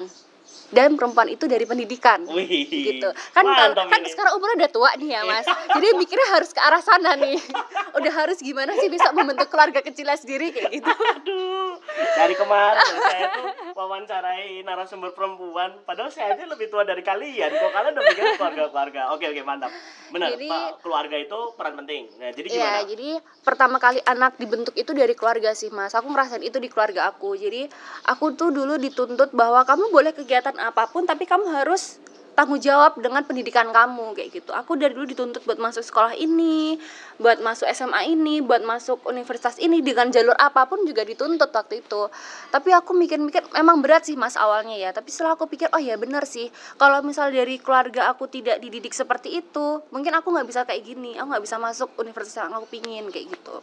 dan 0.71 0.95
perempuan 0.95 1.27
itu 1.27 1.45
dari 1.45 1.63
pendidikan 1.63 2.23
Wih. 2.27 2.47
gitu 2.67 3.09
kan 3.31 3.43
kan 3.75 4.01
ini. 4.01 4.09
sekarang 4.09 4.35
umurnya 4.35 4.65
udah 4.65 4.71
tua 4.71 4.91
nih 4.95 5.09
ya 5.13 5.21
mas 5.23 5.45
jadi 5.47 5.87
mikirnya 5.95 6.27
harus 6.31 6.51
ke 6.51 6.59
arah 6.59 6.79
sana 6.79 7.15
nih 7.15 7.37
udah 7.99 8.13
harus 8.15 8.39
gimana 8.39 8.71
sih 8.75 8.87
bisa 8.87 9.11
membentuk 9.11 9.47
keluarga 9.47 9.83
kecilnya 9.83 10.15
sendiri 10.15 10.49
kayak 10.49 10.71
gitu 10.71 10.91
Aduh, 10.91 11.75
dari 12.15 12.33
kemarin 12.33 12.81
saya 12.97 13.25
tuh 13.31 13.45
wawancarai 13.75 14.63
narasumber 14.63 15.11
perempuan, 15.11 15.83
padahal 15.83 16.07
saya 16.07 16.33
aja 16.33 16.45
lebih 16.45 16.69
tua 16.69 16.81
dari 16.81 17.01
kalian. 17.01 17.51
Kok 17.51 17.71
kalian 17.71 17.91
udah 17.93 18.03
mikir 18.05 18.23
keluarga-keluarga? 18.37 19.01
Oke, 19.11 19.25
oke, 19.27 19.41
mantap. 19.41 19.71
Benar, 20.09 20.35
Jadi- 20.35 20.47
Pak, 20.47 20.83
keluarga 20.83 21.15
itu 21.15 21.39
peran 21.55 21.73
penting. 21.77 22.03
Nah, 22.17 22.31
jadi 22.31 22.47
Iya, 22.47 22.55
gimana? 22.57 22.79
jadi 22.87 23.09
pertama 23.41 23.77
kali 23.77 23.99
anak 24.03 24.35
dibentuk 24.37 24.75
itu 24.75 24.91
dari 24.91 25.13
keluarga 25.13 25.51
sih 25.51 25.69
mas. 25.69 25.91
Aku 25.93 26.07
ngerasain 26.09 26.43
itu 26.43 26.57
di 26.57 26.67
keluarga 26.67 27.09
aku. 27.09 27.35
Jadi 27.35 27.67
aku 28.05 28.35
tuh 28.35 28.51
dulu 28.51 28.75
dituntut 28.77 29.31
bahwa 29.31 29.63
kamu 29.63 29.89
boleh 29.89 30.11
kegiatan 30.11 30.55
apa 30.61 30.85
pun, 30.87 31.09
tapi 31.09 31.25
kamu 31.25 31.49
harus 31.49 31.97
tanggung 32.31 32.63
jawab 32.63 32.95
dengan 32.99 33.21
pendidikan 33.27 33.69
kamu 33.69 34.15
kayak 34.15 34.29
gitu. 34.31 34.51
Aku 34.55 34.79
dari 34.79 34.95
dulu 34.95 35.07
dituntut 35.07 35.43
buat 35.43 35.59
masuk 35.59 35.83
sekolah 35.83 36.15
ini, 36.15 36.79
buat 37.19 37.43
masuk 37.43 37.67
SMA 37.69 38.07
ini, 38.07 38.39
buat 38.39 38.63
masuk 38.63 39.03
universitas 39.07 39.59
ini 39.59 39.83
dengan 39.83 40.09
jalur 40.09 40.35
apa 40.39 40.65
pun 40.67 40.81
juga 40.87 41.03
dituntut 41.03 41.51
waktu 41.51 41.83
itu. 41.83 42.07
Tapi 42.49 42.69
aku 42.71 42.95
mikir-mikir 42.95 43.51
memang 43.51 43.83
berat 43.83 44.07
sih 44.07 44.15
mas 44.15 44.39
awalnya 44.39 44.79
ya. 44.79 44.95
Tapi 44.95 45.11
setelah 45.11 45.35
aku 45.35 45.47
pikir 45.51 45.67
oh 45.75 45.81
ya 45.81 45.99
benar 45.99 46.23
sih. 46.23 46.47
Kalau 46.79 47.03
misal 47.03 47.35
dari 47.35 47.59
keluarga 47.59 48.09
aku 48.09 48.31
tidak 48.31 48.63
dididik 48.63 48.95
seperti 48.95 49.43
itu, 49.43 49.83
mungkin 49.91 50.15
aku 50.15 50.31
nggak 50.31 50.47
bisa 50.47 50.61
kayak 50.63 50.81
gini. 50.87 51.19
Aku 51.19 51.27
nggak 51.35 51.43
bisa 51.43 51.59
masuk 51.59 51.91
universitas 51.99 52.47
yang 52.47 52.55
aku 52.55 52.67
pingin 52.71 53.11
kayak 53.11 53.27
gitu. 53.37 53.59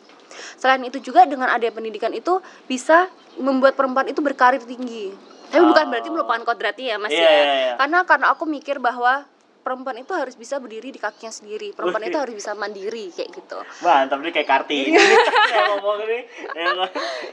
Selain 0.60 0.80
itu 0.84 1.00
juga 1.00 1.24
dengan 1.24 1.48
adanya 1.48 1.72
pendidikan 1.72 2.12
itu 2.12 2.38
bisa 2.68 3.08
membuat 3.40 3.74
perempuan 3.74 4.06
itu 4.12 4.20
berkarir 4.20 4.60
tinggi. 4.60 5.37
Tapi 5.48 5.62
bukan 5.62 5.84
Oh. 5.84 5.90
berarti 5.90 6.08
melupakan 6.08 6.42
kodratnya 6.44 6.86
ya 6.86 6.96
mas 6.96 7.10
Iya, 7.10 7.18
ya. 7.18 7.26
iya, 7.26 7.44
iya. 7.44 7.72
Karena 7.76 7.98
karena 8.04 8.26
aku 8.30 8.44
mikir 8.44 8.76
bahwa 8.78 9.24
perempuan 9.58 9.96
itu 9.96 10.12
harus 10.12 10.32
bisa 10.32 10.56
berdiri 10.56 10.88
di 10.88 10.96
kakinya 10.96 11.28
sendiri. 11.30 11.72
Perempuan 11.72 12.00
itu 12.02 12.16
harus 12.16 12.32
bisa 12.32 12.52
mandiri 12.52 13.08
kayak 13.10 13.30
gitu. 13.32 13.58
Mantap 13.80 14.18
nih 14.18 14.32
kayak 14.32 14.48
Kartini. 14.48 14.92
Iya. 14.92 15.16
Saya 15.46 15.62
ngomong 15.72 15.98
ini. 16.02 16.18
Ya, 16.58 16.68
kan? 16.74 16.88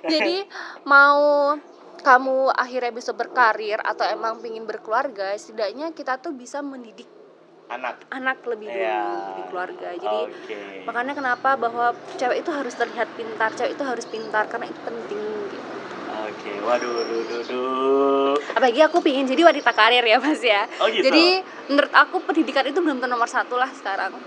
Jadi 0.05 0.37
mau 0.83 1.55
kamu 1.97 2.37
akhirnya 2.51 2.91
bisa 2.91 3.11
berkarir 3.11 3.79
atau 3.79 4.05
emang 4.05 4.37
pingin 4.37 4.63
berkeluarga, 4.63 5.33
setidaknya 5.33 5.89
kita 5.91 6.19
tuh 6.19 6.31
bisa 6.31 6.61
mendidik 6.61 7.07
anak. 7.65 7.97
anak 8.09 8.45
lebih 8.45 8.69
dulu 8.69 8.77
Iya. 8.77 9.01
di 9.33 9.41
keluarga. 9.47 9.87
Jadi 9.91 10.19
Oke. 10.23 10.59
makanya 10.83 11.13
kenapa 11.13 11.55
bahwa 11.55 11.87
cewek 12.13 12.39
itu 12.39 12.51
harus 12.51 12.73
terlihat 12.73 13.09
pintar, 13.11 13.49
cewek 13.51 13.73
itu 13.73 13.83
harus 13.83 14.05
pintar 14.05 14.45
karena 14.45 14.67
itu 14.67 14.79
penting 14.79 15.21
gitu. 15.49 15.74
Oke, 16.25 16.51
waduh, 16.65 17.05
duh, 17.05 17.21
duh, 17.29 17.41
duh. 17.45 18.33
Apalagi 18.57 18.81
aku 18.81 18.97
pingin 19.05 19.29
jadi 19.29 19.45
wanita 19.45 19.69
karir 19.77 20.01
ya 20.01 20.17
mas 20.17 20.41
ya. 20.41 20.65
Oh, 20.81 20.89
gitu? 20.89 21.05
Jadi 21.05 21.45
menurut 21.69 21.93
aku 21.93 22.17
pendidikan 22.25 22.65
itu 22.65 22.81
belum 22.81 22.97
nomor 22.97 23.29
satu 23.29 23.61
lah 23.61 23.69
sekarang 23.69 24.17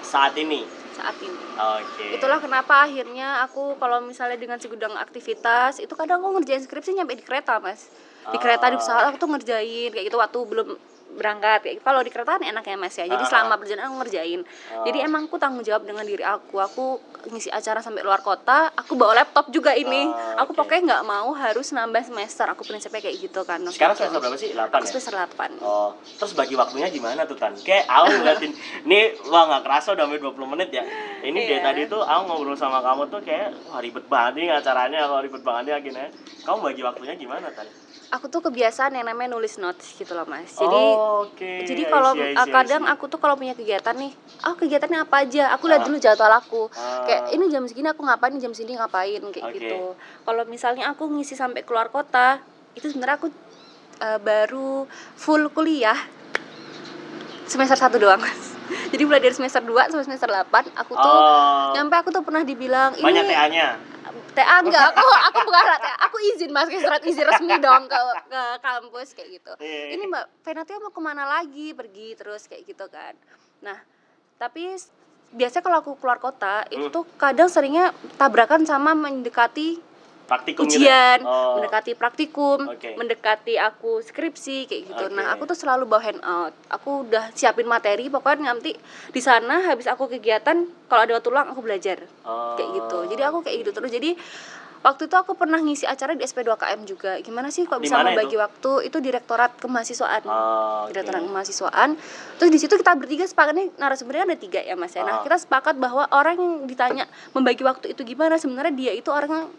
Saat 0.00 0.32
ini. 0.40 0.64
saat 0.90 1.16
ini. 1.22 1.32
Oke. 1.56 2.18
Itulah 2.18 2.40
kenapa 2.44 2.84
akhirnya 2.84 3.40
aku 3.46 3.78
kalau 3.80 4.04
misalnya 4.04 4.36
dengan 4.36 4.60
segudang 4.60 4.92
aktivitas 5.00 5.80
itu 5.80 5.92
kadang 5.96 6.20
aku 6.20 6.40
ngerjain 6.40 6.60
skripsi 6.60 6.92
nyampe 6.92 7.16
di 7.16 7.24
kereta 7.24 7.56
mas. 7.56 7.88
Di 8.28 8.36
kereta 8.36 8.68
di 8.68 8.76
pesawat 8.76 9.08
aku 9.08 9.16
tuh 9.16 9.30
ngerjain 9.32 9.96
kayak 9.96 10.04
gitu 10.12 10.20
waktu 10.20 10.38
belum 10.44 10.76
berangkat 11.12 11.60
kayak 11.60 11.74
gitu. 11.76 11.84
kalau 11.84 12.00
di 12.00 12.08
kereta 12.08 12.30
kan 12.32 12.42
enak 12.42 12.62
ya 12.62 12.76
mas 12.76 12.92
ya 12.92 13.04
jadi 13.04 13.18
Ah, 13.18 13.28
selama 13.28 13.52
ah. 13.52 13.58
perjalanan 13.58 13.86
aku 13.86 13.96
ngerjain 13.98 14.40
Oh. 14.70 14.84
jadi 14.84 14.98
emang 15.04 15.24
aku 15.24 15.36
tanggung 15.36 15.60
jawab 15.60 15.82
dengan 15.82 16.02
diri 16.02 16.22
aku 16.22 16.56
aku 16.56 16.84
ngisi 17.26 17.48
acara 17.48 17.78
sampai 17.78 18.00
luar 18.00 18.20
kota 18.20 18.70
aku 18.72 18.94
bawa 18.94 19.14
laptop 19.16 19.48
juga 19.48 19.72
ini 19.72 20.06
Oh, 20.06 20.40
aku 20.40 20.52
pokoknya 20.52 20.80
nggak 20.90 21.04
mau 21.04 21.28
harus 21.32 21.70
nambah 21.70 22.02
semester 22.02 22.46
aku 22.46 22.62
prinsipnya 22.62 23.00
kayak 23.00 23.16
gitu 23.20 23.40
kan 23.42 23.60
sekarang 23.66 23.94
semester 23.94 24.18
berapa 24.18 24.36
sih 24.36 24.50
8 24.50 24.70
aku 24.70 24.80
ya 24.80 24.90
semester 24.90 25.14
8 25.16 25.60
Oh, 25.60 25.90
terus 26.16 26.32
bagi 26.32 26.54
waktunya 26.54 26.88
gimana 26.88 27.22
tuh 27.22 27.36
Tan? 27.36 27.52
Kayak 27.54 27.84
aku 27.86 28.08
ngeliatin, 28.14 28.52
ini 28.86 29.00
wah 29.26 29.44
nggak 29.46 29.62
kerasa 29.62 29.92
udah 29.92 30.04
hampir 30.04 30.18
20 30.18 30.40
menit 30.48 30.68
ya. 30.70 30.84
Ini 31.20 31.36
dari 31.38 31.52
Iya. 31.52 31.58
tadi 31.62 31.82
tuh 31.86 32.00
aku 32.00 32.22
ngobrol 32.26 32.54
sama 32.54 32.80
kamu 32.80 33.08
tuh 33.08 33.20
kayak 33.20 33.48
wah 33.66 33.78
ribet 33.78 34.04
banget 34.06 34.32
nih 34.36 34.46
acaranya, 34.54 35.04
kalau 35.04 35.20
ribet 35.20 35.42
banget 35.42 35.62
nih 35.62 35.74
akhirnya. 35.76 36.06
Kamu 36.40 36.58
bagi 36.62 36.82
waktunya 36.82 37.14
gimana 37.14 37.48
Tan? 37.50 37.68
aku 38.10 38.26
tuh 38.26 38.42
kebiasaan 38.42 38.90
yang 38.92 39.06
namanya 39.06 39.38
nulis 39.38 39.54
notes 39.54 39.94
gitu 39.94 40.10
loh 40.10 40.26
mas 40.26 40.50
jadi 40.52 40.66
Oh, 40.66 40.99
oke. 41.22 41.52
jadi 41.62 41.82
I 41.82 41.88
kalau 41.88 42.10
see, 42.12 42.22
I 42.22 42.32
uh, 42.32 42.44
see, 42.44 42.50
I 42.50 42.54
kadang 42.54 42.82
see. 42.82 42.92
aku 42.92 43.04
tuh 43.06 43.16
kalau 43.16 43.34
punya 43.34 43.52
kegiatan 43.52 43.92
nih 43.92 44.12
oh 44.42 44.54
kegiatannya 44.54 44.98
apa 45.00 45.16
aja 45.20 45.44
aku 45.50 45.64
lihat 45.66 45.80
Ah. 45.80 45.86
dulu 45.86 45.96
jadwal 45.96 46.32
aku 46.32 46.62
Ah. 46.70 47.02
kayak 47.02 47.22
ini 47.30 47.44
jam 47.46 47.64
segini 47.64 47.88
aku 47.88 48.00
ngapain 48.00 48.34
jam 48.36 48.50
segini 48.50 48.74
ngapain 48.74 49.22
kayak 49.26 49.44
Oke. 49.44 49.56
gitu 49.56 49.80
kalau 50.22 50.42
misalnya 50.44 50.88
aku 50.88 51.08
ngisi 51.08 51.34
sampai 51.34 51.60
keluar 51.60 51.88
kota 51.88 52.40
itu 52.72 52.86
sebenarnya 52.86 53.16
aku 53.16 53.28
uh, 53.98 54.18
baru 54.18 54.86
full 55.14 55.50
kuliah 55.50 55.98
semester 57.44 57.74
satu 57.76 57.98
doang 57.98 58.18
mas 58.18 58.54
jadi 58.94 59.02
mulai 59.02 59.18
dari 59.18 59.34
semester 59.34 59.58
2 59.58 59.90
sampai 59.90 60.06
semester 60.06 60.30
8 60.30 60.46
aku 60.76 60.92
tuh 60.94 61.10
Oh, 61.10 61.74
nyampe 61.74 61.94
aku 61.96 62.08
tuh 62.08 62.22
pernah 62.22 62.42
dibilang 62.42 62.94
ini 62.94 63.02
banyak 63.02 63.24
TA-nya. 63.26 63.68
TA 64.32 64.62
enggak. 64.62 64.90
Aku 64.98 65.08
aku 65.30 65.38
bukan 65.46 65.64
TA 65.64 65.92
aku 66.08 66.16
izin 66.34 66.50
mas 66.50 66.66
kayak 66.70 66.82
surat 66.86 67.02
izin 67.02 67.26
resmi 67.26 67.54
dong 67.58 67.86
ke 67.90 67.98
ke 68.30 68.42
kampus 68.62 69.08
kayak 69.14 69.28
gitu. 69.40 69.52
Iya. 69.60 69.98
ini 69.98 70.04
mbak 70.06 70.24
Venatia 70.46 70.78
mau 70.80 70.92
ke 70.92 71.00
mana 71.02 71.24
lagi? 71.26 71.74
Pergi 71.74 72.14
terus 72.18 72.46
kayak 72.46 72.62
gitu 72.66 72.86
kan. 72.88 73.14
Nah 73.62 73.78
tapi 74.40 74.74
biasanya 75.30 75.62
kalau 75.62 75.78
aku 75.82 75.92
keluar 76.00 76.18
kota 76.18 76.66
itu 76.74 76.90
tuh 76.90 77.06
kadang 77.14 77.46
seringnya 77.46 77.94
tabrakan 78.18 78.66
sama 78.66 78.98
mendekati 78.98 79.89
Praktikum 80.30 80.62
gitu. 80.64 80.78
ujian 80.78 81.18
Oh. 81.20 81.58
mendekati 81.58 81.92
praktikum 81.92 82.70
Oke. 82.70 82.94
mendekati 82.94 83.58
aku 83.58 83.98
skripsi 84.00 84.64
kayak 84.64 84.82
gitu 84.86 85.04
nah 85.10 85.26
Oke. 85.28 85.32
aku 85.34 85.42
tuh 85.50 85.58
selalu 85.58 85.84
bawa 85.84 86.02
handout 86.04 86.54
aku 86.70 87.02
udah 87.04 87.34
siapin 87.34 87.66
materi 87.66 88.06
pokoknya 88.06 88.46
nanti 88.48 88.70
di 89.08 89.18
sana 89.18 89.66
habis 89.66 89.84
aku 89.84 90.06
kegiatan 90.08 90.54
kalau 90.86 91.02
ada 91.02 91.12
waktu 91.12 91.28
luang 91.28 91.50
aku 91.50 91.60
belajar 91.60 91.98
Oh. 92.22 92.54
kayak 92.54 92.70
gitu 92.72 92.98
jadi 93.10 93.26
aku 93.26 93.42
kayak 93.42 93.56
gitu 93.60 93.70
terus 93.72 93.90
jadi 93.90 94.14
waktu 94.80 95.02
itu 95.04 95.16
aku 95.18 95.34
pernah 95.34 95.58
ngisi 95.58 95.84
acara 95.84 96.14
di 96.14 96.22
SP2KM 96.22 96.80
juga 96.84 97.18
gimana 97.18 97.50
sih 97.50 97.66
kok 97.66 97.76
bisa 97.76 98.00
membagi 98.00 98.32
itu? 98.32 98.40
waktu 98.40 98.70
itu 98.86 98.96
direktorat 98.98 99.58
kemahasiswaan 99.58 100.22
Oh, 100.24 100.32
oke. 100.86 100.94
direktorat 100.94 101.20
kemahasiswaan 101.20 101.90
terus 102.38 102.48
di 102.48 102.56
situ 102.56 102.74
kita 102.74 102.94
bertiga 102.94 103.26
sepakatnya 103.26 103.74
narasumbernya 103.76 104.24
ada 104.26 104.38
tiga 104.38 104.56
ya 104.58 104.72
mas 104.74 104.94
ya 104.94 105.02
nah 105.02 105.20
Ah. 105.20 105.22
kita 105.22 105.36
sepakat 105.36 105.74
bahwa 105.74 106.06
orang 106.08 106.32
yang 106.34 106.52
ditanya 106.64 107.04
membagi 107.30 107.60
waktu 107.60 107.92
itu 107.92 108.06
gimana 108.06 108.38
sebenarnya 108.38 108.72
dia 108.72 108.92
itu 108.94 109.10
orang 109.10 109.50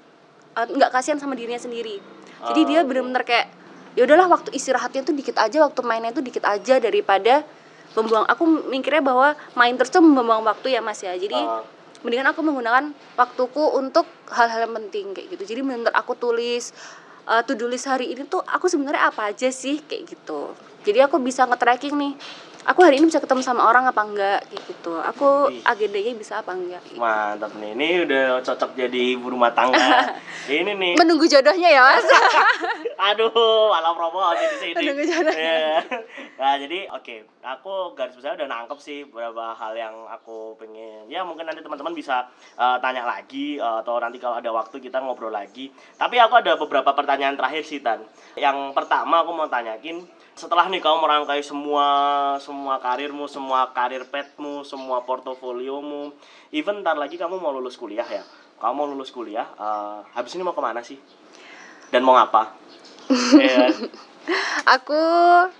uh, 0.55 0.67
nggak 0.67 0.91
kasihan 0.91 1.17
sama 1.17 1.33
dirinya 1.33 1.59
sendiri. 1.59 1.99
Jadi 2.41 2.61
Ah, 2.61 2.67
dia 2.67 2.79
oke. 2.81 2.87
bener-bener 2.89 3.21
kayak 3.21 3.47
ya 3.93 4.07
udahlah 4.07 4.27
waktu 4.31 4.49
istirahatnya 4.51 5.03
tuh 5.03 5.13
dikit 5.13 5.37
aja 5.37 5.61
waktu 5.61 5.79
mainnya 5.83 6.09
tuh 6.09 6.23
dikit 6.23 6.41
aja 6.43 6.79
daripada 6.79 7.43
membuang. 7.93 8.25
Aku 8.25 8.43
mikirnya 8.71 9.03
bahwa 9.03 9.35
main 9.53 9.75
terus 9.75 9.91
tuh 9.91 10.01
membuang 10.01 10.41
waktu 10.41 10.73
ya 10.73 10.81
mas 10.81 10.99
ya. 10.99 11.13
Jadi 11.13 11.37
Oh. 11.37 11.61
mendingan 12.01 12.33
aku 12.33 12.41
menggunakan 12.41 12.97
waktuku 13.13 13.61
untuk 13.77 14.09
hal-hal 14.33 14.65
yang 14.65 14.73
penting 14.73 15.13
kayak 15.13 15.37
gitu. 15.37 15.43
Jadi 15.53 15.59
bener 15.61 15.93
aku 15.93 16.17
tulis 16.17 16.73
uh, 17.29 17.45
to 17.45 17.53
do 17.53 17.69
list 17.69 17.85
hari 17.85 18.09
ini 18.09 18.25
tuh 18.25 18.41
aku 18.41 18.65
sebenarnya 18.65 19.13
apa 19.13 19.29
aja 19.29 19.53
sih 19.53 19.85
kayak 19.85 20.09
gitu. 20.09 20.49
Jadi 20.81 20.97
aku 20.97 21.21
bisa 21.21 21.45
nge-tracking 21.45 21.93
nih 21.93 22.13
aku 22.62 22.80
hari 22.86 23.02
ini 23.02 23.10
bisa 23.10 23.17
ketemu 23.17 23.41
sama 23.41 23.65
orang 23.65 23.89
apa 23.89 24.02
enggak 24.06 24.39
kayak 24.45 24.63
gitu 24.69 24.93
aku 25.02 25.50
agendanya 25.65 26.13
bisa 26.13 26.34
apa 26.45 26.54
enggak 26.54 26.82
gitu. 26.86 27.02
Mantap 27.02 27.52
nih, 27.58 27.74
ini 27.74 27.88
udah 28.06 28.41
cocok 28.45 28.71
jadi 28.78 29.02
ibu 29.17 29.34
rumah 29.34 29.50
tangga. 29.54 30.13
ini 30.52 30.74
nih. 30.78 30.93
menunggu 30.97 31.26
jodohnya 31.26 31.69
ya 31.69 31.82
mas 31.82 32.06
Aduh, 33.12 33.34
malah 33.74 33.97
promosi 33.97 34.45
di 34.45 34.58
sini. 34.62 34.78
Aduh, 34.78 34.93
gejala. 34.93 35.32
Iya. 35.34 35.82
Nah, 36.38 36.54
jadi 36.62 36.86
oke, 36.93 37.15
aku 37.41 37.97
garis 37.97 38.13
besar 38.13 38.38
udah 38.38 38.45
nangkep 38.45 38.78
sih 38.78 39.10
beberapa 39.10 39.58
hal 39.58 39.74
yang 39.74 40.06
aku 40.06 40.54
pengen. 40.62 41.10
Ya, 41.10 41.26
mungkin 41.26 41.50
nanti 41.50 41.65
teman-teman 41.65 41.97
bisa 41.97 42.30
eh, 42.62 42.78
tanya 42.78 43.02
lagi 43.10 43.58
eh, 43.58 43.78
atau 43.82 43.97
nanti 43.97 44.21
kalau 44.21 44.38
ada 44.38 44.54
waktu 44.54 44.78
kita 44.78 45.02
ngobrol 45.02 45.34
lagi. 45.34 45.74
Tapi 45.97 46.21
aku 46.21 46.45
ada 46.45 46.54
beberapa 46.62 46.93
pertanyaan 46.93 47.34
terakhir 47.34 47.65
sih, 47.65 47.82
Tan. 47.82 48.06
Yang 48.38 48.78
pertama 48.78 49.26
aku 49.26 49.34
mau 49.34 49.50
tanyakin, 49.50 50.06
setelah 50.36 50.65
nih 50.72 50.80
kamu 50.80 50.98
merangkai 51.04 51.44
semua 51.44 51.88
semua 52.39 52.80
karirmu, 52.80 53.28
semua 53.28 53.70
karir 53.76 54.08
petmu, 54.08 54.63
semua 54.63 55.04
portofoliomu, 55.04 56.15
even 56.56 56.82
ntar 56.82 56.96
lagi 56.96 57.20
kamu 57.20 57.38
mau 57.38 57.52
lulus 57.54 57.76
kuliah 57.76 58.08
ya. 58.08 58.24
Kamu 58.62 58.74
mau 58.74 58.88
lulus 58.88 59.10
kuliah, 59.10 59.48
eh, 59.58 59.98
habis 60.13 60.34
ini 60.38 60.46
mau 60.46 60.54
ke 60.54 60.62
mana 60.62 60.80
sih? 60.86 60.98
Dan 61.91 62.06
mau 62.06 62.15
ngapa? 62.15 62.56
Iya. 63.41 63.74
aku 64.70 65.02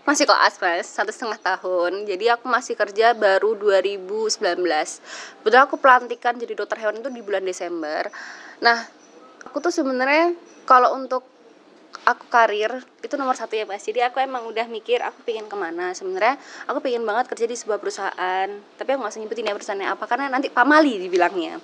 masih 0.06 0.30
koas 0.30 0.62
mas 0.62 0.86
satu 0.86 1.10
setengah 1.10 1.42
tahun 1.42 2.06
jadi 2.06 2.38
aku 2.38 2.46
masih 2.46 2.78
kerja 2.78 3.18
baru 3.18 3.58
2019 3.58 4.38
betul 5.42 5.60
aku 5.60 5.76
pelantikan 5.82 6.38
jadi 6.38 6.54
dokter 6.54 6.78
hewan 6.78 7.02
itu 7.02 7.10
di 7.10 7.26
bulan 7.26 7.42
Desember 7.42 8.08
nah 8.62 8.86
aku 9.44 9.58
tuh 9.60 9.74
sebenarnya 9.74 10.38
kalau 10.70 10.94
untuk 10.94 11.26
aku 12.06 12.26
karir 12.28 12.82
itu 13.06 13.14
nomor 13.20 13.38
satu 13.38 13.54
ya 13.54 13.66
mas. 13.70 13.84
Jadi 13.86 14.02
aku 14.02 14.18
emang 14.18 14.48
udah 14.50 14.66
mikir 14.68 15.00
aku 15.04 15.22
pengen 15.26 15.46
ke 15.46 15.56
mana. 15.56 15.94
Sebenarnya 15.94 16.40
aku 16.66 16.82
pengen 16.82 17.06
banget 17.06 17.30
kerja 17.30 17.46
di 17.46 17.56
sebuah 17.58 17.78
perusahaan 17.78 18.50
tapi 18.80 18.90
aku 18.96 19.00
nggak 19.04 19.14
usah 19.14 19.22
nyebutin 19.22 19.48
ya 19.48 19.54
perusahaannya 19.54 19.88
apa 19.90 20.04
karena 20.10 20.26
nanti 20.32 20.48
pamali 20.50 20.98
dibilangnya. 20.98 21.62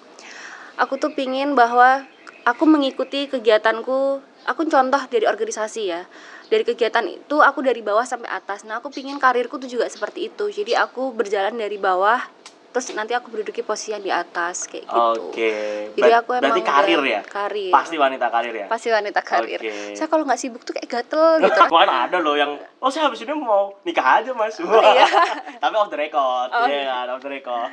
Aku 0.77 1.01
tuh 1.01 1.11
pingin 1.17 1.57
bahwa 1.57 2.05
aku 2.45 2.63
mengikuti 2.69 3.25
kegiatanku. 3.27 4.21
Aku 4.47 4.63
contoh 4.71 5.01
dari 5.11 5.27
organisasi 5.27 5.81
ya. 5.91 6.07
Dari 6.47 6.63
kegiatan 6.63 7.03
itu 7.03 7.43
aku 7.43 7.59
dari 7.59 7.83
bawah 7.83 8.07
sampai 8.07 8.31
atas. 8.31 8.63
Nah 8.63 8.79
aku 8.79 8.87
pingin 8.87 9.19
karirku 9.19 9.59
tuh 9.59 9.67
juga 9.67 9.91
seperti 9.91 10.31
itu. 10.31 10.47
Jadi 10.47 10.71
aku 10.71 11.11
berjalan 11.11 11.59
dari 11.59 11.75
bawah 11.75 12.23
terus 12.67 12.93
nanti 12.93 13.11
aku 13.11 13.27
menduduki 13.27 13.61
posisi 13.61 13.89
yang 13.89 13.99
di 13.99 14.09
atas 14.09 14.65
kayak 14.65 14.85
gitu 14.85 15.23
Oke. 15.25 15.51
Jadi 15.91 16.01
Ber- 16.03 16.19
aku 16.19 16.29
emang 16.31 16.43
berarti 16.45 16.61
karir 16.61 17.01
ya? 17.01 17.21
karir. 17.23 17.71
Pasti 17.71 17.95
wanita 17.95 18.27
karir 18.27 18.53
ya? 18.55 18.65
pasti 18.67 18.87
wanita 18.87 19.21
karir 19.21 19.57
Oke. 19.57 19.93
saya 19.93 20.05
kalau 20.05 20.23
nggak 20.23 20.37
sibuk 20.37 20.61
tuh 20.61 20.71
kayak 20.71 20.85
gatel 20.87 21.39
gitu 21.39 21.61
Mana 21.73 22.05
ada 22.05 22.17
loh 22.17 22.33
yang 22.33 22.51
oh 22.77 22.87
saya 22.87 23.07
habis 23.07 23.19
ini 23.19 23.33
mau 23.33 23.73
nikah 23.81 24.21
aja 24.21 24.31
mas 24.31 24.55
iya. 24.61 25.07
tapi 25.61 25.73
off 25.73 25.87
the 25.87 25.97
record 25.97 26.49
Oh, 26.49 26.65
iya 26.65 26.85
kan, 26.85 27.07
off 27.09 27.19
the 27.19 27.29
record 27.29 27.71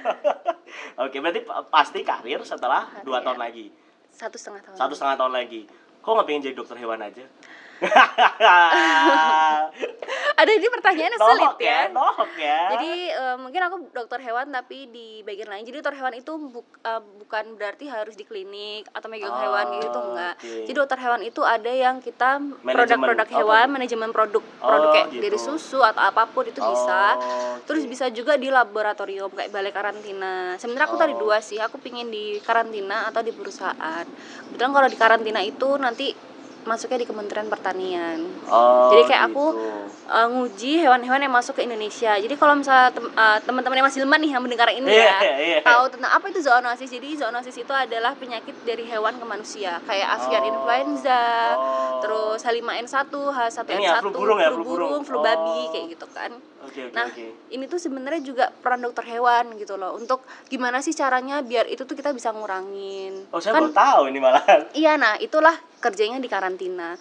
oke 0.97 1.17
berarti 1.17 1.41
pa- 1.43 1.65
pasti 1.65 2.01
karir 2.01 2.41
setelah 2.41 2.89
dua 3.03 3.19
Karir. 3.19 3.25
tahun 3.27 3.39
lagi 3.41 3.67
satu 4.09 4.35
setengah 4.35 4.63
tahun 4.65 4.77
satu 4.79 4.93
setengah 4.95 5.17
tahun 5.17 5.33
lagi 5.35 5.61
kok 5.99 6.11
nggak 6.11 6.27
pengen 6.27 6.43
jadi 6.43 6.55
dokter 6.55 6.77
hewan 6.77 7.01
aja 7.01 7.25
ada 10.35 10.51
ini 10.51 10.67
pertanyaannya 10.67 11.17
nohok 11.17 11.31
sulit 11.31 11.55
ya 11.59 11.67
ya 11.67 11.81
nohok 11.91 12.31
ya 12.35 12.59
Jadi 12.75 12.91
eh, 13.09 13.37
mungkin 13.37 13.61
aku 13.63 13.77
dokter 13.91 14.19
hewan 14.19 14.51
tapi 14.51 14.89
di 14.89 15.21
bagian 15.23 15.47
lain. 15.47 15.63
Jadi 15.63 15.77
dokter 15.79 15.95
hewan 15.95 16.15
itu 16.15 16.33
buk- 16.51 16.81
eh, 16.81 17.03
bukan 17.21 17.45
berarti 17.55 17.87
harus 17.87 18.15
di 18.15 18.25
klinik 18.25 18.89
atau 18.91 19.07
megang 19.07 19.31
Oh, 19.31 19.41
hewan 19.41 19.67
gitu 19.79 19.99
enggak. 20.01 20.35
oke. 20.37 20.51
Jadi 20.65 20.73
dokter 20.75 20.99
hewan 20.99 21.21
itu 21.23 21.41
ada 21.41 21.69
yang 21.69 21.97
kita 21.99 22.41
produk-produk 22.61 23.27
Oh, 23.27 23.35
hewan, 23.39 23.57
produk. 23.63 23.75
manajemen 23.75 24.11
produk, 24.11 24.43
Oh, 24.59 24.67
produk 24.67 24.89
kayak 24.93 25.07
gitu. 25.13 25.23
dari 25.23 25.39
susu 25.39 25.79
atau 25.81 26.03
apa 26.03 26.23
pun 26.27 26.45
itu 26.45 26.59
bisa. 26.59 27.03
Oh, 27.15 27.21
oke. 27.55 27.67
Terus 27.67 27.85
bisa 27.87 28.07
juga 28.11 28.35
di 28.35 28.49
laboratorium 28.49 29.31
kayak 29.31 29.51
balai 29.51 29.71
karantina. 29.71 30.57
Sebenarnya 30.57 30.87
aku 30.87 30.97
tadi 30.97 31.15
Oh. 31.15 31.21
dua 31.21 31.39
sih. 31.39 31.59
Aku 31.59 31.79
pingin 31.79 32.09
di 32.09 32.41
karantina 32.41 33.07
atau 33.09 33.21
di 33.21 33.31
perusahaan. 33.31 34.05
Kebetulan 34.49 34.73
kalau 34.73 34.89
di 34.89 34.99
karantina 34.99 35.41
itu 35.41 35.69
nanti 35.77 36.11
masuknya 36.65 36.99
di 36.99 37.07
Kementerian 37.07 37.47
Pertanian. 37.47 38.19
Oh, 38.47 38.89
Jadi 38.89 39.03
kayak 39.07 39.23
aku 39.29 39.45
gitu. 39.51 39.69
uh, 40.07 40.27
nguji 40.27 40.73
hewan-hewan 40.79 41.21
yang 41.21 41.31
masuk 41.31 41.55
ke 41.55 41.63
Indonesia. 41.63 42.13
Jadi 42.15 42.35
kalau 42.35 42.55
misalnya 42.55 42.89
tem- 42.91 43.09
uh, 43.11 43.39
teman-teman 43.41 43.77
yang 43.79 43.87
masih 43.87 44.01
lemah 44.01 44.19
nih 44.19 44.31
yang 44.31 44.43
mendengar 44.43 44.69
ini 44.71 44.89
Iya, 44.89 45.17
ya, 45.19 45.35
iya. 45.39 45.59
tahu 45.61 45.89
tentang 45.89 46.11
apa 46.11 46.25
itu 46.27 46.41
zoonosis. 46.41 46.89
Jadi 46.89 47.09
zoonosis 47.15 47.57
itu 47.59 47.71
adalah 47.71 48.13
penyakit 48.15 48.57
dari 48.63 48.85
hewan 48.85 49.15
ke 49.15 49.25
manusia, 49.25 49.79
kayak 49.85 50.09
avian 50.11 50.43
Oh. 50.43 50.51
influenza, 50.51 51.23
Oh. 51.55 52.01
terus 52.01 52.41
H5N1, 52.41 53.13
H1N1, 53.13 53.71
Ini 53.75 53.85
ya, 53.87 54.01
flu 54.01 54.11
burung 54.11 54.39
ya, 54.39 54.49
flu 54.51 54.65
burung. 54.65 55.01
flu 55.03 55.19
babi 55.21 55.41
Oh. 55.61 55.71
kayak 55.71 55.87
gitu 55.91 56.07
kan. 56.11 56.33
oke 56.65 56.81
oke 56.81 56.97
Nah, 56.97 57.05
oke 57.07 57.25
ini 57.51 57.65
tuh 57.67 57.77
sebenarnya 57.77 58.23
juga 58.23 58.49
peran 58.51 58.81
dokter 58.81 59.05
hewan 59.07 59.53
gitu 59.55 59.77
loh. 59.77 59.93
Untuk 59.93 60.21
gimana 60.47 60.81
sih 60.81 60.93
caranya 60.93 61.39
biar 61.39 61.67
itu 61.67 61.85
tuh 61.85 61.93
kita 61.93 62.09
bisa 62.11 62.33
ngurangin. 62.33 63.29
oh 63.29 63.37
saya 63.37 63.53
kan 63.53 63.63
baru 63.63 63.73
tahu 63.75 64.03
ini 64.09 64.19
malahan 64.19 64.61
Iya, 64.73 64.97
nah 64.97 65.15
itulah 65.19 65.53
kerjanya 65.79 66.17
di 66.17 66.25
karantina. 66.25 66.54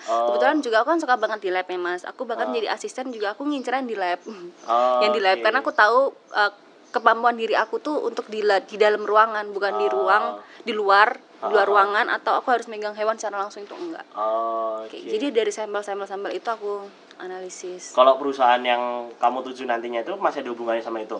Oh. 0.05 0.29
Kebetulan 0.29 0.57
juga 0.59 0.75
aku 0.79 0.87
kan 0.89 0.99
suka 0.99 1.15
banget 1.15 1.39
di 1.39 1.49
lab 1.49 1.65
ya 1.65 1.77
mas. 1.77 2.01
Aku 2.03 2.23
bahkan 2.23 2.49
Oh. 2.49 2.53
jadi 2.53 2.67
asisten 2.67 3.09
juga 3.09 3.31
aku 3.31 3.43
nginceran 3.43 3.85
di 3.85 3.93
lab. 3.93 4.19
Oh, 4.65 4.99
yang 4.99 5.11
di 5.11 5.19
lab 5.19 5.37
oke. 5.37 5.43
karena 5.43 5.59
aku 5.59 5.71
tahu 5.71 5.99
uh, 6.31 6.51
kemampuan 6.89 7.33
diri 7.33 7.53
aku 7.53 7.77
tuh 7.77 8.01
untuk 8.01 8.25
di 8.27 8.39
di 8.41 8.77
dalam 8.77 9.01
ruangan 9.01 9.49
bukan 9.49 9.73
di 9.75 9.87
Oh. 9.87 9.93
ruang 9.99 10.23
di 10.61 10.71
luar 10.71 11.13
di 11.17 11.49
luar 11.49 11.65
Ah. 11.65 11.69
ruangan 11.69 12.05
atau 12.07 12.33
aku 12.33 12.47
harus 12.49 12.65
megang 12.67 12.93
hewan 12.93 13.17
secara 13.17 13.35
langsung 13.37 13.61
itu 13.61 13.73
enggak 13.73 14.05
Oh, 14.13 14.85
Oke, 14.85 14.95
oke. 14.95 15.09
jadi 15.09 15.27
dari 15.29 15.49
sampel-sampel 15.49 16.05
sampel 16.05 16.31
itu 16.31 16.47
aku 16.47 16.85
analisis 17.17 17.91
Kalau 17.91 18.15
perusahaan 18.15 18.59
yang 18.59 18.79
kamu 19.13 19.41
tuju 19.43 19.65
nantinya 19.65 20.01
itu 20.01 20.13
masih 20.15 20.39
ada 20.39 20.49
hubungannya 20.49 20.79
sama 20.79 21.01
itu? 21.01 21.17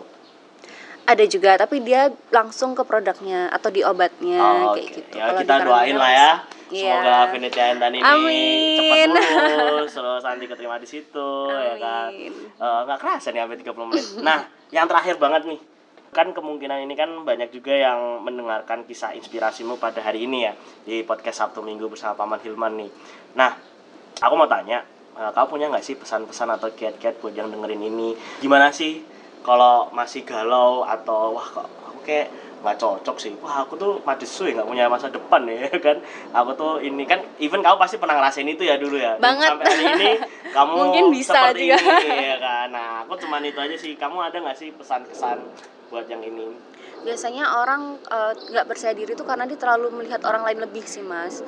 Ada 1.04 1.24
juga 1.24 1.50
tapi 1.54 1.80
dia 1.80 2.08
langsung 2.28 2.72
ke 2.72 2.80
produknya 2.80 3.48
atau 3.48 3.68
di 3.68 3.80
obatnya 3.80 4.40
Oh, 4.40 4.72
kayak 4.72 4.88
oke. 4.88 4.94
gitu 4.94 5.14
Ya 5.14 5.22
Kalau 5.22 5.40
kita 5.40 5.54
doain 5.62 5.96
lah 5.96 6.10
ya. 6.10 6.32
Iya. 6.64 6.96
Semoga 6.96 7.16
Venetia 7.30 7.64
Intan 7.70 7.92
ini 7.92 8.02
Amin. 8.02 9.10
cepat 9.12 9.30
lulus, 9.68 9.92
terus 9.92 10.22
nanti 10.24 10.44
keterima 10.48 10.76
di 10.76 10.88
situ, 10.88 11.30
ya 11.46 11.76
kan. 11.76 12.08
Amin. 12.08 12.32
Eh, 12.34 12.80
nggak 12.82 12.98
kerasa 12.98 13.30
nih 13.30 13.40
sampai 13.40 13.58
30 13.60 13.86
menit. 13.86 14.06
Nah, 14.18 14.38
yang 14.70 14.88
terakhir 14.88 15.20
banget 15.20 15.44
nih. 15.44 15.60
Kan 16.10 16.30
kemungkinan 16.30 16.82
ini 16.82 16.94
kan 16.94 17.10
banyak 17.20 17.52
juga 17.52 17.74
yang 17.74 18.22
mendengarkan 18.22 18.82
kisah 18.84 19.12
inspirasimu 19.12 19.76
pada 19.76 19.98
hari 19.98 20.24
ini 20.24 20.38
ya 20.42 20.52
di 20.82 21.02
podcast 21.02 21.42
Sabtu 21.42 21.60
Minggu 21.60 21.86
bersama 21.86 22.16
Paman 22.16 22.40
Hilman 22.40 22.72
nih. 22.80 22.90
Nah, 23.34 23.54
aku 24.18 24.34
mau 24.34 24.46
tanya, 24.46 24.82
eh, 25.12 25.30
kamu 25.30 25.46
punya 25.46 25.66
nggak 25.68 25.84
sih 25.84 25.94
pesan-pesan 25.94 26.48
atau 26.50 26.70
kiat-kiat 26.70 27.20
buat 27.20 27.34
yang 27.34 27.50
dengerin 27.50 27.82
ini? 27.84 28.14
Gimana 28.40 28.70
sih 28.70 29.04
kalau 29.44 29.92
masih 29.92 30.24
galau 30.24 30.82
atau 30.82 31.36
wah 31.36 31.44
kok 31.44 31.68
aku 31.84 32.00
kayak 32.02 32.28
nggak 32.64 32.80
cocok 32.80 33.16
sih. 33.20 33.32
Wah 33.44 33.60
aku 33.60 33.76
tuh 33.76 34.00
madesu 34.02 34.48
ya 34.48 34.56
nggak 34.56 34.64
punya 34.64 34.88
masa 34.88 35.12
depan 35.12 35.44
ya 35.44 35.68
kan. 35.84 36.00
Aku 36.32 36.56
tuh 36.56 36.80
ini 36.80 37.04
kan 37.04 37.20
even 37.36 37.60
kamu 37.60 37.76
pasti 37.76 38.00
pernah 38.00 38.16
ngerasain 38.16 38.48
itu 38.48 38.64
ya 38.64 38.80
dulu 38.80 38.96
ya. 38.96 39.20
Banget. 39.20 39.52
sampai 39.52 39.66
hari 39.68 39.84
ini 39.92 40.10
kamu 40.56 40.72
Mungkin 40.80 41.04
bisa 41.12 41.32
seperti 41.36 41.68
juga. 41.68 41.92
ini 42.00 42.24
ya 42.24 42.36
kan. 42.40 42.66
Nah 42.72 42.88
aku 43.04 43.20
cuman 43.20 43.44
itu 43.44 43.60
aja 43.60 43.76
sih. 43.76 43.92
Kamu 43.94 44.16
ada 44.18 44.36
nggak 44.40 44.56
sih 44.56 44.72
pesan-pesan 44.72 45.36
buat 45.92 46.08
yang 46.08 46.24
ini? 46.24 46.48
Biasanya 47.04 47.44
orang 47.52 48.00
eh, 48.00 48.32
nggak 48.32 48.64
percaya 48.64 48.96
diri 48.96 49.12
tuh 49.12 49.28
karena 49.28 49.44
dia 49.44 49.60
terlalu 49.60 50.00
melihat 50.00 50.24
orang 50.24 50.48
lain 50.48 50.64
lebih 50.64 50.88
sih 50.88 51.04
mas. 51.04 51.44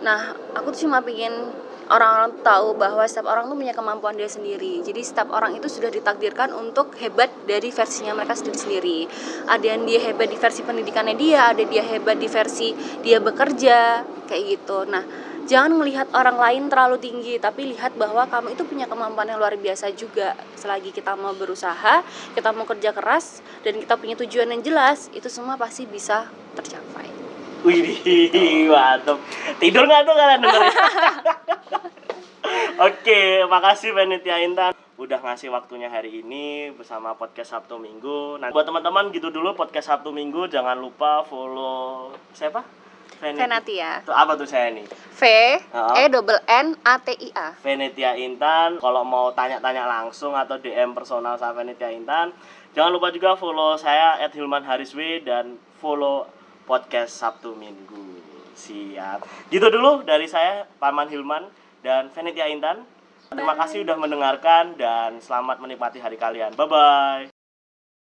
Nah 0.00 0.32
aku 0.56 0.72
tuh 0.72 0.88
cuma 0.88 1.04
pengen 1.04 1.52
orang-orang 1.90 2.32
tahu 2.40 2.76
bahwa 2.76 3.04
setiap 3.04 3.28
orang 3.28 3.48
tuh 3.48 3.56
punya 3.56 3.74
kemampuan 3.76 4.16
dia 4.16 4.28
sendiri. 4.28 4.80
Jadi 4.80 5.00
setiap 5.04 5.32
orang 5.32 5.56
itu 5.56 5.68
sudah 5.68 5.92
ditakdirkan 5.92 6.52
untuk 6.56 6.96
hebat 7.00 7.28
dari 7.44 7.68
versinya 7.68 8.16
mereka 8.16 8.36
sendiri-sendiri 8.36 9.08
ada 9.48 9.64
yang 9.64 9.84
dia 9.84 10.00
hebat 10.00 10.28
di 10.30 10.38
versi 10.38 10.60
pendidikannya 10.64 11.16
dia 11.16 11.52
ada 11.52 11.62
dia 11.64 11.84
hebat 11.84 12.16
di 12.16 12.28
versi 12.28 12.72
dia 13.04 13.20
bekerja 13.20 14.04
kayak 14.24 14.42
gitu. 14.56 14.88
Nah 14.88 15.04
jangan 15.44 15.76
melihat 15.76 16.08
orang 16.16 16.40
lain 16.40 16.62
terlalu 16.72 16.96
tinggi 16.96 17.36
tapi 17.36 17.68
lihat 17.76 17.92
bahwa 18.00 18.24
kamu 18.24 18.56
itu 18.56 18.64
punya 18.64 18.88
kemampuan 18.88 19.28
yang 19.28 19.36
luar 19.36 19.56
biasa 19.60 19.92
juga. 19.92 20.32
Selagi 20.56 20.90
kita 20.90 21.12
mau 21.16 21.36
berusaha 21.36 22.00
kita 22.32 22.50
mau 22.56 22.64
kerja 22.64 22.96
keras 22.96 23.44
dan 23.60 23.76
kita 23.76 24.00
punya 24.00 24.16
tujuan 24.24 24.48
yang 24.52 24.62
jelas 24.64 25.12
itu 25.12 25.28
semua 25.28 25.60
pasti 25.60 25.84
bisa 25.84 26.28
tercapai. 26.56 27.24
Wih, 27.64 27.96
mantep. 28.72 29.16
Tidur 29.56 29.88
nggak 29.88 30.04
tuh 30.04 30.12
kalian 30.12 30.40
dengerin? 30.44 30.72
Oke, 32.86 33.44
makasih 33.48 33.94
Penitia 33.94 34.42
Intan 34.44 34.74
udah 34.94 35.18
ngasih 35.18 35.50
waktunya 35.50 35.90
hari 35.90 36.22
ini 36.22 36.70
bersama 36.70 37.18
podcast 37.18 37.50
Sabtu 37.50 37.82
Minggu. 37.82 38.38
Nah, 38.38 38.54
buat 38.54 38.62
teman-teman 38.62 39.10
gitu 39.10 39.34
dulu 39.34 39.58
podcast 39.58 39.90
Sabtu 39.90 40.14
Minggu 40.14 40.46
jangan 40.46 40.78
lupa 40.78 41.26
follow 41.26 42.14
siapa? 42.30 42.62
Venatia 43.22 44.02
Tuh, 44.04 44.12
apa 44.12 44.36
tuh 44.36 44.44
saya 44.44 44.74
nih? 44.74 44.84
V. 44.90 45.22
E 45.70 46.02
double 46.10 46.40
N 46.44 46.76
A 46.82 46.98
T 47.00 47.14
I 47.14 47.30
A 47.32 47.56
Venetia 47.62 48.14
Intan. 48.18 48.78
Kalau 48.78 49.02
mau 49.06 49.30
tanya-tanya 49.32 49.86
langsung 49.86 50.34
atau 50.36 50.58
DM 50.60 50.92
personal 50.92 51.38
sama 51.38 51.62
Venetia 51.64 51.88
Intan, 51.90 52.34
jangan 52.76 52.90
lupa 52.92 53.14
juga 53.14 53.34
follow 53.38 53.78
saya 53.78 54.18
@hilmanharisw 54.28 55.24
dan 55.24 55.56
follow 55.78 56.28
podcast 56.68 57.16
Sabtu 57.16 57.54
Minggu. 57.56 58.23
Siap. 58.54 59.50
Gitu 59.50 59.66
dulu 59.66 60.06
dari 60.06 60.30
saya 60.30 60.64
Paman 60.78 61.10
Hilman 61.10 61.50
dan 61.82 62.08
Venetia 62.14 62.46
Intan. 62.46 62.86
Terima 63.34 63.58
kasih 63.58 63.82
udah 63.82 63.98
mendengarkan 63.98 64.78
dan 64.78 65.18
selamat 65.18 65.58
menikmati 65.58 65.98
hari 65.98 66.14
kalian. 66.14 66.54
Bye 66.54 66.68
bye. 66.70 67.33